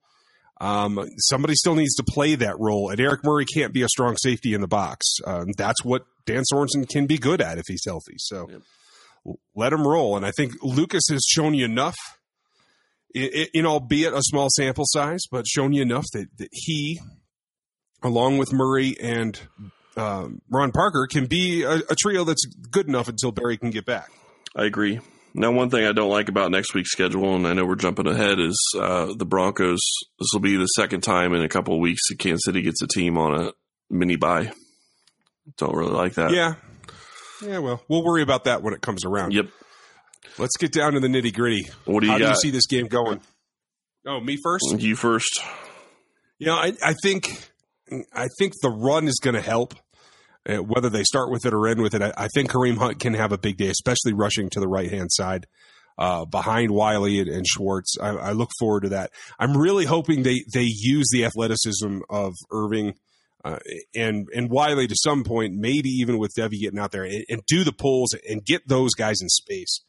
Um, 0.58 1.06
somebody 1.18 1.52
still 1.54 1.74
needs 1.74 1.94
to 1.96 2.02
play 2.02 2.34
that 2.36 2.58
role, 2.58 2.88
and 2.88 2.98
Eric 2.98 3.22
Murray 3.22 3.44
can't 3.44 3.74
be 3.74 3.82
a 3.82 3.88
strong 3.88 4.16
safety 4.16 4.54
in 4.54 4.62
the 4.62 4.66
box. 4.66 5.04
Um, 5.26 5.48
that's 5.58 5.84
what 5.84 6.06
Dan 6.24 6.44
Sorensen 6.50 6.88
can 6.88 7.06
be 7.06 7.18
good 7.18 7.42
at 7.42 7.58
if 7.58 7.64
he's 7.68 7.82
healthy. 7.84 8.14
So 8.16 8.48
Yep. 8.50 9.36
let 9.54 9.72
him 9.74 9.86
roll. 9.86 10.16
And 10.16 10.24
I 10.24 10.30
think 10.30 10.54
Lucas 10.62 11.02
has 11.10 11.22
shown 11.28 11.52
you 11.52 11.66
enough, 11.66 11.96
in, 13.14 13.48
i 13.66 13.68
albeit 13.68 14.14
a 14.14 14.22
small 14.22 14.48
sample 14.56 14.84
size, 14.86 15.20
but 15.30 15.46
shown 15.46 15.74
you 15.74 15.82
enough 15.82 16.06
that, 16.14 16.28
that 16.38 16.48
he, 16.52 17.00
along 18.02 18.38
with 18.38 18.50
Murray 18.50 18.96
and 18.98 19.38
um, 19.96 20.40
Ron 20.50 20.72
Parker, 20.72 21.06
can 21.10 21.26
be 21.26 21.62
a, 21.62 21.76
a 21.76 21.94
trio 21.98 22.24
that's 22.24 22.44
good 22.70 22.88
enough 22.88 23.08
until 23.08 23.32
Berry 23.32 23.56
can 23.56 23.70
get 23.70 23.84
back. 23.84 24.10
I 24.54 24.64
agree. 24.64 25.00
Now, 25.34 25.52
one 25.52 25.68
thing 25.68 25.84
I 25.84 25.92
don't 25.92 26.08
like 26.08 26.30
about 26.30 26.50
next 26.50 26.72
week's 26.72 26.92
schedule, 26.92 27.34
and 27.34 27.46
I 27.46 27.52
know 27.52 27.66
we're 27.66 27.74
jumping 27.74 28.06
ahead, 28.06 28.40
is 28.40 28.58
uh, 28.78 29.12
the 29.14 29.26
Broncos. 29.26 29.80
This 30.18 30.28
will 30.32 30.40
be 30.40 30.56
the 30.56 30.66
second 30.66 31.02
time 31.02 31.34
in 31.34 31.42
a 31.42 31.48
couple 31.48 31.74
of 31.74 31.80
weeks 31.80 32.00
that 32.08 32.18
Kansas 32.18 32.42
City 32.44 32.62
gets 32.62 32.80
a 32.80 32.86
team 32.86 33.18
on 33.18 33.38
a 33.38 33.52
mini 33.90 34.16
bye. 34.16 34.50
Don't 35.58 35.74
really 35.74 35.92
like 35.92 36.14
that. 36.14 36.30
Yeah. 36.30 36.54
Yeah, 37.42 37.58
well, 37.58 37.82
we'll 37.88 38.02
worry 38.02 38.22
about 38.22 38.44
that 38.44 38.62
when 38.62 38.72
it 38.72 38.80
comes 38.80 39.04
around. 39.04 39.32
Yep. 39.34 39.48
Let's 40.38 40.56
get 40.56 40.72
down 40.72 40.94
to 40.94 41.00
the 41.00 41.08
nitty 41.08 41.34
gritty. 41.34 41.66
What 41.84 42.00
do 42.00 42.06
you 42.06 42.12
How 42.12 42.18
do 42.18 42.28
you 42.28 42.34
see 42.36 42.50
this 42.50 42.66
game 42.66 42.86
going? 42.86 43.20
Oh, 44.06 44.20
me 44.20 44.38
first. 44.42 44.64
You 44.78 44.96
first. 44.96 45.42
You 46.38 46.46
know, 46.46 46.54
I, 46.54 46.72
I 46.82 46.94
think 47.02 47.50
I 48.12 48.26
think 48.38 48.54
the 48.62 48.70
run 48.70 49.06
is 49.06 49.18
going 49.22 49.34
to 49.34 49.40
help. 49.40 49.74
Uh, 50.48 50.58
whether 50.58 50.88
they 50.88 51.02
start 51.02 51.30
with 51.30 51.44
it 51.44 51.52
or 51.52 51.66
end 51.66 51.82
with 51.82 51.94
it, 51.94 52.02
I, 52.02 52.28
think 52.28 52.50
Kareem 52.50 52.78
Hunt 52.78 53.00
can 53.00 53.14
have 53.14 53.32
a 53.32 53.38
big 53.38 53.56
day, 53.56 53.68
especially 53.68 54.12
rushing 54.12 54.48
to 54.50 54.60
the 54.60 54.68
right 54.68 54.90
hand 54.90 55.10
side 55.10 55.46
uh, 55.98 56.24
behind 56.24 56.70
Wylie 56.70 57.20
and, 57.20 57.28
and 57.28 57.46
Schwartz. 57.46 57.96
I, 58.00 58.10
I 58.10 58.32
look 58.32 58.50
forward 58.58 58.84
to 58.84 58.88
that. 58.90 59.10
I'm 59.38 59.56
really 59.56 59.86
hoping 59.86 60.22
they 60.22 60.44
they 60.52 60.66
use 60.68 61.08
the 61.12 61.24
athleticism 61.24 62.00
of 62.10 62.34
Erving. 62.52 62.94
Uh, 63.44 63.58
and 63.94 64.26
and 64.34 64.50
Wylie 64.50 64.88
to 64.88 64.96
some 64.96 65.22
point, 65.22 65.54
maybe 65.54 65.88
even 65.88 66.18
with 66.18 66.34
Devi 66.34 66.58
getting 66.58 66.80
out 66.80 66.90
there 66.90 67.04
and, 67.04 67.24
and 67.28 67.46
do 67.46 67.62
the 67.62 67.72
pulls 67.72 68.14
and 68.28 68.44
get 68.44 68.66
those 68.66 68.94
guys 68.94 69.20
in 69.20 69.28
space. 69.28 69.82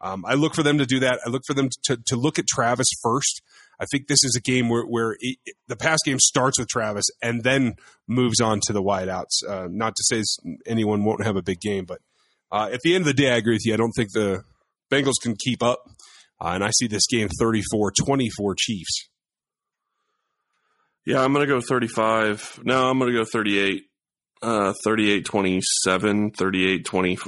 Um, 0.00 0.24
I 0.26 0.34
look 0.34 0.54
for 0.54 0.62
them 0.62 0.78
to 0.78 0.86
do 0.86 1.00
that. 1.00 1.20
I 1.24 1.30
look 1.30 1.42
for 1.46 1.54
them 1.54 1.70
to, 1.84 1.98
to 2.06 2.16
look 2.16 2.38
at 2.38 2.46
Travis 2.46 2.88
first. 3.02 3.42
I 3.78 3.84
think 3.90 4.06
this 4.06 4.24
is 4.24 4.34
a 4.36 4.40
game 4.40 4.68
where, 4.68 4.84
where 4.84 5.16
it, 5.20 5.38
the 5.68 5.76
pass 5.76 5.98
game 6.04 6.18
starts 6.18 6.58
with 6.58 6.68
Travis 6.68 7.06
and 7.22 7.42
then 7.42 7.74
moves 8.06 8.40
on 8.40 8.60
to 8.66 8.72
the 8.72 8.82
wideouts. 8.82 9.44
Uh, 9.46 9.68
not 9.70 9.94
to 9.96 10.02
say 10.04 10.22
anyone 10.66 11.04
won't 11.04 11.24
have 11.24 11.36
a 11.36 11.42
big 11.42 11.60
game, 11.60 11.84
but 11.84 12.00
uh, 12.50 12.68
at 12.72 12.80
the 12.82 12.94
end 12.94 13.02
of 13.02 13.06
the 13.06 13.22
day, 13.22 13.32
I 13.32 13.36
agree 13.36 13.54
with 13.54 13.66
you. 13.66 13.74
I 13.74 13.76
don't 13.76 13.92
think 13.92 14.12
the 14.12 14.42
Bengals 14.90 15.20
can 15.22 15.36
keep 15.36 15.62
up. 15.62 15.80
Uh, 16.40 16.50
and 16.54 16.64
I 16.64 16.70
see 16.70 16.86
this 16.86 17.06
game 17.06 17.28
34 17.40 17.92
24 17.92 18.54
Chiefs. 18.58 19.08
Yeah, 21.06 21.22
I'm 21.22 21.32
going 21.32 21.46
to 21.46 21.52
go 21.52 21.60
35. 21.60 22.60
No, 22.64 22.90
I'm 22.90 22.98
going 22.98 23.12
to 23.12 23.18
go 23.18 23.24
38. 23.24 23.84
Uh, 24.42 24.74
38 24.84 25.24
27, 25.24 26.30
38 26.32 26.84
20, 26.84 27.18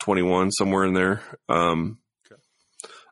21, 0.00 0.50
somewhere 0.50 0.84
in 0.84 0.94
there. 0.94 1.20
Um, 1.48 1.98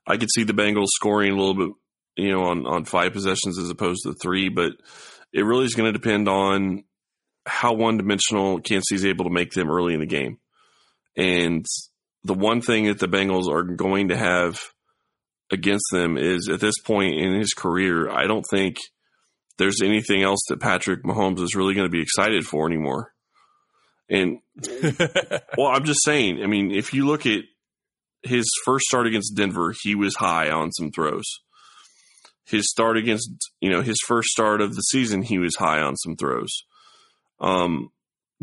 I 0.07 0.17
could 0.17 0.31
see 0.35 0.45
the 0.45 0.55
Bengals 0.55 0.87
scoring 0.95 1.33
a 1.33 1.37
little 1.37 1.55
bit, 1.55 1.77
you 2.17 2.31
know, 2.31 2.45
on, 2.45 2.67
on 2.67 2.85
five 2.85 3.13
possessions 3.13 3.59
as 3.59 3.71
opposed 3.71 4.03
to 4.05 4.15
three, 4.15 4.49
but 4.49 4.73
it 5.33 5.45
really 5.45 5.65
is 5.65 5.75
going 5.75 5.93
to 5.93 5.99
depend 5.99 6.29
on 6.29 6.85
how 7.47 7.73
one 7.75 7.97
dimensional 7.97 8.61
Kansas 8.61 8.89
City 8.89 8.97
is 8.97 9.05
able 9.05 9.25
to 9.25 9.31
make 9.31 9.53
them 9.53 9.71
early 9.71 9.95
in 9.95 10.01
the 10.01 10.07
game. 10.07 10.39
And 11.17 11.67
the 12.25 12.35
one 12.35 12.61
thing 12.61 12.87
that 12.87 12.99
the 12.99 13.09
Bengals 13.09 13.51
are 13.51 13.63
going 13.63 14.09
to 14.09 14.17
have 14.17 14.61
against 15.51 15.85
them 15.93 16.17
is 16.17 16.49
at 16.49 16.61
this 16.61 16.79
point 16.85 17.15
in 17.19 17.35
his 17.35 17.53
career, 17.53 18.11
I 18.11 18.27
don't 18.27 18.45
think 18.51 18.77
there's 19.59 19.83
anything 19.83 20.23
else 20.23 20.41
that 20.49 20.61
Patrick 20.61 21.05
Mahomes 21.05 21.41
is 21.41 21.55
really 21.55 21.75
going 21.75 21.87
to 21.87 21.93
be 21.93 22.03
excited 22.03 22.45
for 22.45 22.67
anymore. 22.67 23.13
And 24.09 24.39
well, 25.57 25.69
I'm 25.69 25.85
just 25.85 26.05
saying, 26.05 26.43
I 26.43 26.47
mean, 26.47 26.71
if 26.71 26.93
you 26.93 27.07
look 27.07 27.27
at 27.27 27.43
his 28.23 28.49
first 28.65 28.85
start 28.87 29.07
against 29.07 29.37
Denver, 29.37 29.75
he 29.83 29.95
was 29.95 30.15
high 30.17 30.51
on 30.51 30.71
some 30.73 30.91
throws. 30.91 31.25
His 32.45 32.69
start 32.69 32.97
against, 32.97 33.31
you 33.61 33.71
know, 33.71 33.83
his 33.83 33.99
first 34.07 34.29
start 34.29 34.61
of 34.61 34.75
the 34.75 34.81
season, 34.83 35.23
he 35.23 35.39
was 35.39 35.55
high 35.57 35.81
on 35.81 35.97
some 35.97 36.17
throws. 36.17 36.51
Um, 37.41 37.91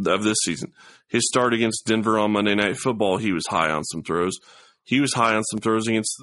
of 0.06 0.24
this 0.24 0.38
season, 0.46 0.72
his 1.10 1.28
start 1.28 1.54
against 1.54 1.86
Denver 1.86 2.18
on 2.18 2.32
Monday 2.32 2.56
Night 2.56 2.78
Football, 2.78 3.18
he 3.18 3.34
was 3.34 3.44
high 3.48 3.70
on 3.70 3.84
some 3.84 4.02
throws. 4.04 4.38
He 4.84 5.02
was 5.02 5.14
high 5.14 5.36
on 5.36 5.44
some 5.44 5.60
throws 5.60 5.88
against 5.88 6.16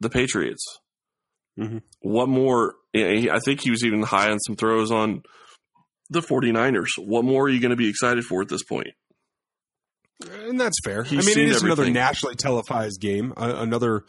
the 0.00 0.10
Patriots. 0.10 0.64
Mhm. 1.58 1.82
What 2.00 2.28
more? 2.28 2.74
I 2.94 3.38
think 3.44 3.62
he 3.62 3.70
was 3.70 3.84
even 3.84 4.02
high 4.02 4.30
on 4.30 4.38
some 4.40 4.56
throws 4.56 4.90
on 4.90 5.22
the 6.10 6.20
49ers. 6.20 6.90
What 6.98 7.24
more 7.24 7.44
are 7.44 7.48
you 7.48 7.60
going 7.60 7.70
to 7.70 7.76
be 7.76 7.88
excited 7.88 8.24
for 8.24 8.42
at 8.42 8.48
this 8.48 8.62
point? 8.62 8.88
and 10.30 10.60
that's 10.60 10.78
fair. 10.84 11.02
He's 11.02 11.24
I 11.24 11.26
mean, 11.26 11.34
seen 11.34 11.48
it 11.48 11.56
is 11.56 11.62
another 11.62 11.90
nationally 11.90 12.36
televised 12.36 13.00
game, 13.00 13.32
uh, 13.36 13.54
another 13.56 14.04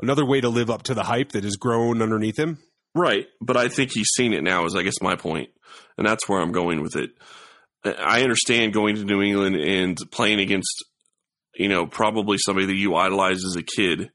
another 0.00 0.24
way 0.26 0.40
to 0.40 0.48
live 0.48 0.70
up 0.70 0.84
to 0.84 0.94
the 0.94 1.02
hype 1.04 1.32
that 1.32 1.44
has 1.44 1.56
grown 1.56 2.02
underneath 2.02 2.38
him. 2.38 2.58
Right, 2.94 3.26
but 3.40 3.56
I 3.56 3.68
think 3.68 3.90
he's 3.92 4.08
seen 4.16 4.32
it 4.32 4.42
now. 4.42 4.64
Is 4.64 4.74
I 4.74 4.82
guess 4.82 5.00
my 5.02 5.16
point, 5.16 5.50
and 5.98 6.06
that's 6.06 6.28
where 6.28 6.40
I'm 6.40 6.52
going 6.52 6.82
with 6.82 6.96
it. 6.96 7.10
I 7.84 8.22
understand 8.22 8.72
going 8.72 8.96
to 8.96 9.04
New 9.04 9.22
England 9.22 9.56
and 9.56 9.96
playing 10.10 10.40
against, 10.40 10.84
you 11.54 11.68
know, 11.68 11.86
probably 11.86 12.36
somebody 12.38 12.66
that 12.66 12.74
you 12.74 12.94
idolized 12.96 13.44
as 13.44 13.54
a 13.56 13.62
kid 13.62 14.10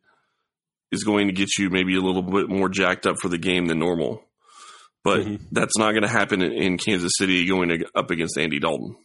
is 0.91 1.03
going 1.05 1.27
to 1.27 1.33
get 1.33 1.47
you 1.57 1.69
maybe 1.69 1.95
a 1.95 2.01
little 2.01 2.21
bit 2.23 2.49
more 2.49 2.67
jacked 2.67 3.05
up 3.07 3.15
for 3.21 3.29
the 3.29 3.37
game 3.37 3.67
than 3.67 3.79
normal. 3.79 4.23
But 5.05 5.21
Mhm. 5.21 5.39
that's 5.51 5.77
not 5.77 5.91
going 5.91 6.03
to 6.03 6.09
happen 6.09 6.41
in, 6.41 6.51
in 6.51 6.77
Kansas 6.77 7.13
City 7.17 7.45
going 7.47 7.69
to, 7.69 7.85
up 7.95 8.11
against 8.11 8.37
Andy 8.37 8.59
Dalton. 8.59 8.97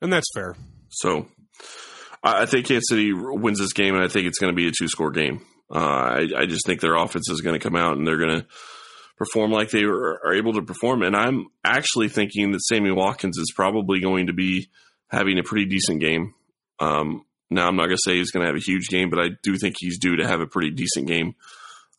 And 0.00 0.12
that's 0.12 0.26
fair. 0.34 0.56
So 0.90 1.28
I, 2.22 2.46
think 2.46 2.66
Kansas 2.66 2.88
City 2.88 3.12
wins 3.12 3.58
this 3.58 3.72
game, 3.72 3.94
and 3.94 4.02
I 4.02 4.08
think 4.08 4.26
it's 4.26 4.38
going 4.38 4.52
to 4.52 4.56
be 4.56 4.68
a 4.68 4.72
two 4.76 4.88
score 4.88 5.10
game. 5.10 5.40
Uh, 5.70 5.78
I, 5.78 6.28
I 6.36 6.46
just 6.46 6.66
think 6.66 6.80
their 6.80 6.96
offense 6.96 7.28
is 7.30 7.40
going 7.40 7.58
to 7.58 7.62
come 7.62 7.76
out 7.76 7.96
and 7.96 8.06
they're 8.06 8.18
going 8.18 8.40
to 8.40 8.46
perform 9.18 9.50
like 9.50 9.70
they 9.70 9.82
are 9.82 10.32
able 10.32 10.54
to 10.54 10.62
perform. 10.62 11.02
And 11.02 11.14
I'm 11.14 11.48
actually 11.64 12.08
thinking 12.08 12.52
that 12.52 12.62
Sammy 12.62 12.90
Watkins 12.90 13.36
is 13.36 13.52
probably 13.54 14.00
going 14.00 14.28
to 14.28 14.32
be 14.32 14.70
having 15.08 15.38
a 15.38 15.42
pretty 15.42 15.66
decent 15.66 16.00
game. 16.00 16.34
Um, 16.78 17.24
now, 17.50 17.66
I'm 17.66 17.76
not 17.76 17.86
going 17.86 17.96
to 17.96 18.10
say 18.10 18.16
he's 18.16 18.30
going 18.30 18.42
to 18.42 18.48
have 18.48 18.56
a 18.56 18.64
huge 18.64 18.88
game, 18.88 19.10
but 19.10 19.18
I 19.18 19.30
do 19.42 19.56
think 19.56 19.76
he's 19.78 19.98
due 19.98 20.16
to 20.16 20.26
have 20.26 20.40
a 20.40 20.46
pretty 20.46 20.70
decent 20.70 21.06
game. 21.06 21.34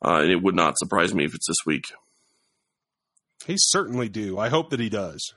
Uh, 0.04 0.22
and 0.22 0.32
it 0.32 0.42
would 0.42 0.56
not 0.56 0.78
surprise 0.78 1.14
me 1.14 1.26
if 1.26 1.36
it's 1.36 1.48
this 1.48 1.66
week. 1.66 1.86
He 3.46 3.56
certainly 3.58 4.10
do. 4.10 4.38
I 4.38 4.50
hope 4.50 4.70
that 4.70 4.80
he 4.80 4.90
does. 4.90 5.34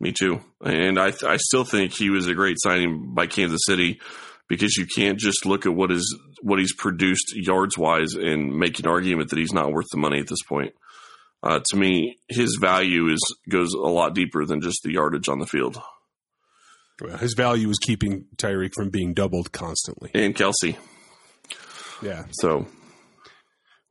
Me 0.00 0.12
too. 0.12 0.40
And 0.62 0.98
I, 0.98 1.12
I 1.26 1.36
still 1.38 1.64
think 1.64 1.92
he 1.92 2.10
was 2.10 2.26
a 2.28 2.34
great 2.34 2.56
signing 2.60 3.14
by 3.14 3.26
Kansas 3.26 3.60
City 3.66 4.00
because 4.48 4.76
you 4.76 4.86
can't 4.86 5.18
just 5.18 5.46
look 5.46 5.64
at 5.66 5.74
what 5.74 5.90
is 5.90 6.18
what 6.42 6.58
he's 6.58 6.74
produced 6.74 7.32
yards 7.34 7.78
wise 7.78 8.12
and 8.14 8.58
make 8.58 8.78
an 8.78 8.86
argument 8.86 9.30
that 9.30 9.38
he's 9.38 9.52
not 9.54 9.72
worth 9.72 9.86
the 9.90 9.98
money 9.98 10.18
at 10.20 10.28
this 10.28 10.42
point. 10.48 10.72
Uh, 11.42 11.60
to 11.70 11.76
me, 11.76 12.16
his 12.28 12.58
value 12.60 13.08
is 13.08 13.20
goes 13.48 13.72
a 13.72 13.78
lot 13.78 14.14
deeper 14.14 14.44
than 14.44 14.60
just 14.60 14.80
the 14.84 14.92
yardage 14.92 15.28
on 15.28 15.38
the 15.38 15.46
field. 15.46 15.80
Well, 17.00 17.16
his 17.18 17.34
value 17.34 17.68
is 17.70 17.78
keeping 17.78 18.24
Tyreek 18.36 18.72
from 18.74 18.90
being 18.90 19.14
doubled 19.14 19.52
constantly. 19.52 20.10
And 20.14 20.34
Kelce, 20.34 20.76
Yeah. 22.02 22.24
so 22.32 22.66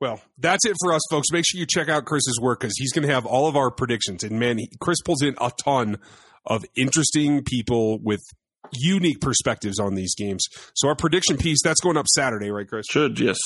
Well, 0.00 0.20
that's 0.38 0.66
it 0.66 0.76
for 0.82 0.92
us, 0.92 1.00
folks. 1.10 1.28
Make 1.32 1.44
sure 1.46 1.58
you 1.58 1.66
check 1.66 1.88
out 1.88 2.04
Chris's 2.04 2.38
work 2.40 2.60
because 2.60 2.74
he's 2.76 2.92
going 2.92 3.06
to 3.08 3.14
have 3.14 3.24
all 3.24 3.48
of 3.48 3.56
our 3.56 3.70
predictions. 3.70 4.24
And 4.24 4.38
man, 4.38 4.58
he, 4.58 4.70
Chris 4.80 5.00
pulls 5.02 5.22
in 5.22 5.34
a 5.40 5.50
ton 5.64 5.98
of 6.44 6.64
interesting 6.76 7.42
people 7.42 7.98
with 8.02 8.20
unique 8.72 9.20
perspectives 9.20 9.78
on 9.78 9.94
these 9.94 10.14
games. 10.14 10.44
So 10.74 10.88
our 10.88 10.96
prediction 10.96 11.36
piece 11.36 11.58
that's 11.64 11.80
going 11.80 11.96
up 11.96 12.06
Saturday, 12.08 12.50
right, 12.50 12.68
Chris? 12.68 12.86
Should 12.90 13.18
yes. 13.18 13.38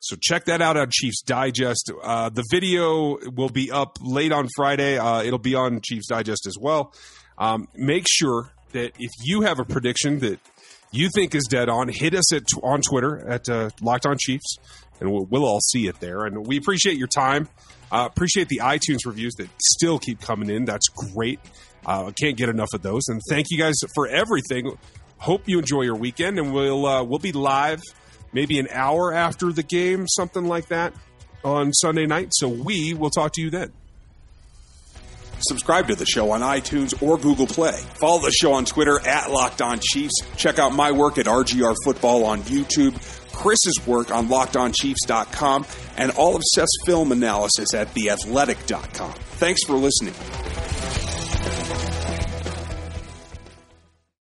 So 0.00 0.16
check 0.20 0.44
that 0.44 0.60
out 0.60 0.76
on 0.76 0.88
Chiefs 0.90 1.22
Digest. 1.22 1.90
Uh, 2.02 2.28
the 2.28 2.44
video 2.50 3.16
will 3.34 3.48
be 3.48 3.70
up 3.70 3.96
late 4.02 4.32
on 4.32 4.48
Friday. 4.54 4.98
Uh, 4.98 5.22
it'll 5.22 5.38
be 5.38 5.54
on 5.54 5.80
Chiefs 5.80 6.08
Digest 6.08 6.46
as 6.46 6.58
well. 6.60 6.92
Um, 7.38 7.68
make 7.74 8.04
sure 8.06 8.52
that 8.72 8.92
if 8.98 9.10
you 9.24 9.42
have 9.42 9.58
a 9.58 9.64
prediction 9.64 10.18
that 10.18 10.40
you 10.92 11.08
think 11.14 11.34
is 11.34 11.44
dead 11.48 11.70
on, 11.70 11.88
hit 11.88 12.14
us 12.14 12.32
at 12.34 12.42
on 12.62 12.82
Twitter 12.82 13.26
at 13.26 13.48
uh, 13.48 13.70
Locked 13.80 14.04
On 14.04 14.16
Chiefs, 14.18 14.58
and 15.04 15.12
we'll, 15.12 15.26
we'll, 15.26 15.44
all 15.44 15.60
see 15.60 15.86
it 15.86 16.00
there. 16.00 16.24
And 16.24 16.46
we 16.46 16.56
appreciate 16.56 16.96
your 16.96 17.08
time. 17.08 17.48
Uh, 17.92 18.08
appreciate 18.10 18.48
the 18.48 18.60
iTunes 18.62 19.06
reviews 19.06 19.34
that 19.34 19.48
still 19.60 19.98
keep 19.98 20.20
coming 20.20 20.50
in. 20.50 20.64
That's 20.64 20.88
great. 20.88 21.38
Uh, 21.86 22.06
I 22.06 22.12
can't 22.12 22.36
get 22.36 22.48
enough 22.48 22.72
of 22.72 22.82
those. 22.82 23.02
And 23.08 23.20
thank 23.28 23.48
you 23.50 23.58
guys 23.58 23.74
for 23.94 24.08
everything. 24.08 24.76
Hope 25.18 25.42
you 25.46 25.58
enjoy 25.58 25.82
your 25.82 25.96
weekend, 25.96 26.38
and 26.38 26.52
we'll 26.52 26.86
uh, 26.86 27.02
we'll 27.04 27.18
be 27.18 27.32
live 27.32 27.80
maybe 28.34 28.58
an 28.58 28.68
hour 28.70 29.14
after 29.14 29.52
the 29.52 29.62
game, 29.62 30.06
something 30.08 30.46
like 30.46 30.68
that, 30.68 30.92
on 31.44 31.72
Sunday 31.72 32.04
night. 32.04 32.28
So 32.32 32.48
we 32.48 32.92
will 32.92 33.10
talk 33.10 33.32
to 33.34 33.40
you 33.40 33.48
then. 33.48 33.72
Subscribe 35.40 35.88
to 35.88 35.94
the 35.94 36.06
show 36.06 36.30
on 36.30 36.40
iTunes 36.40 37.00
or 37.02 37.18
Google 37.18 37.46
Play. 37.46 37.72
Follow 37.72 38.20
the 38.20 38.32
show 38.32 38.52
on 38.52 38.64
Twitter 38.64 38.98
at 39.06 39.30
Locked 39.30 39.62
On 39.62 39.78
Chiefs. 39.80 40.14
Check 40.36 40.58
out 40.58 40.74
my 40.74 40.92
work 40.92 41.18
at 41.18 41.26
RGR 41.26 41.74
Football 41.84 42.24
on 42.24 42.42
YouTube, 42.42 42.94
Chris's 43.34 43.86
work 43.86 44.10
on 44.10 44.28
LockedOnChiefs.com, 44.28 45.66
and 45.96 46.10
all 46.12 46.36
of 46.36 46.42
Seth's 46.54 46.76
film 46.86 47.12
analysis 47.12 47.74
at 47.74 47.92
TheAthletic.com. 47.94 49.12
Thanks 49.12 49.62
for 49.64 49.74
listening. 49.74 50.14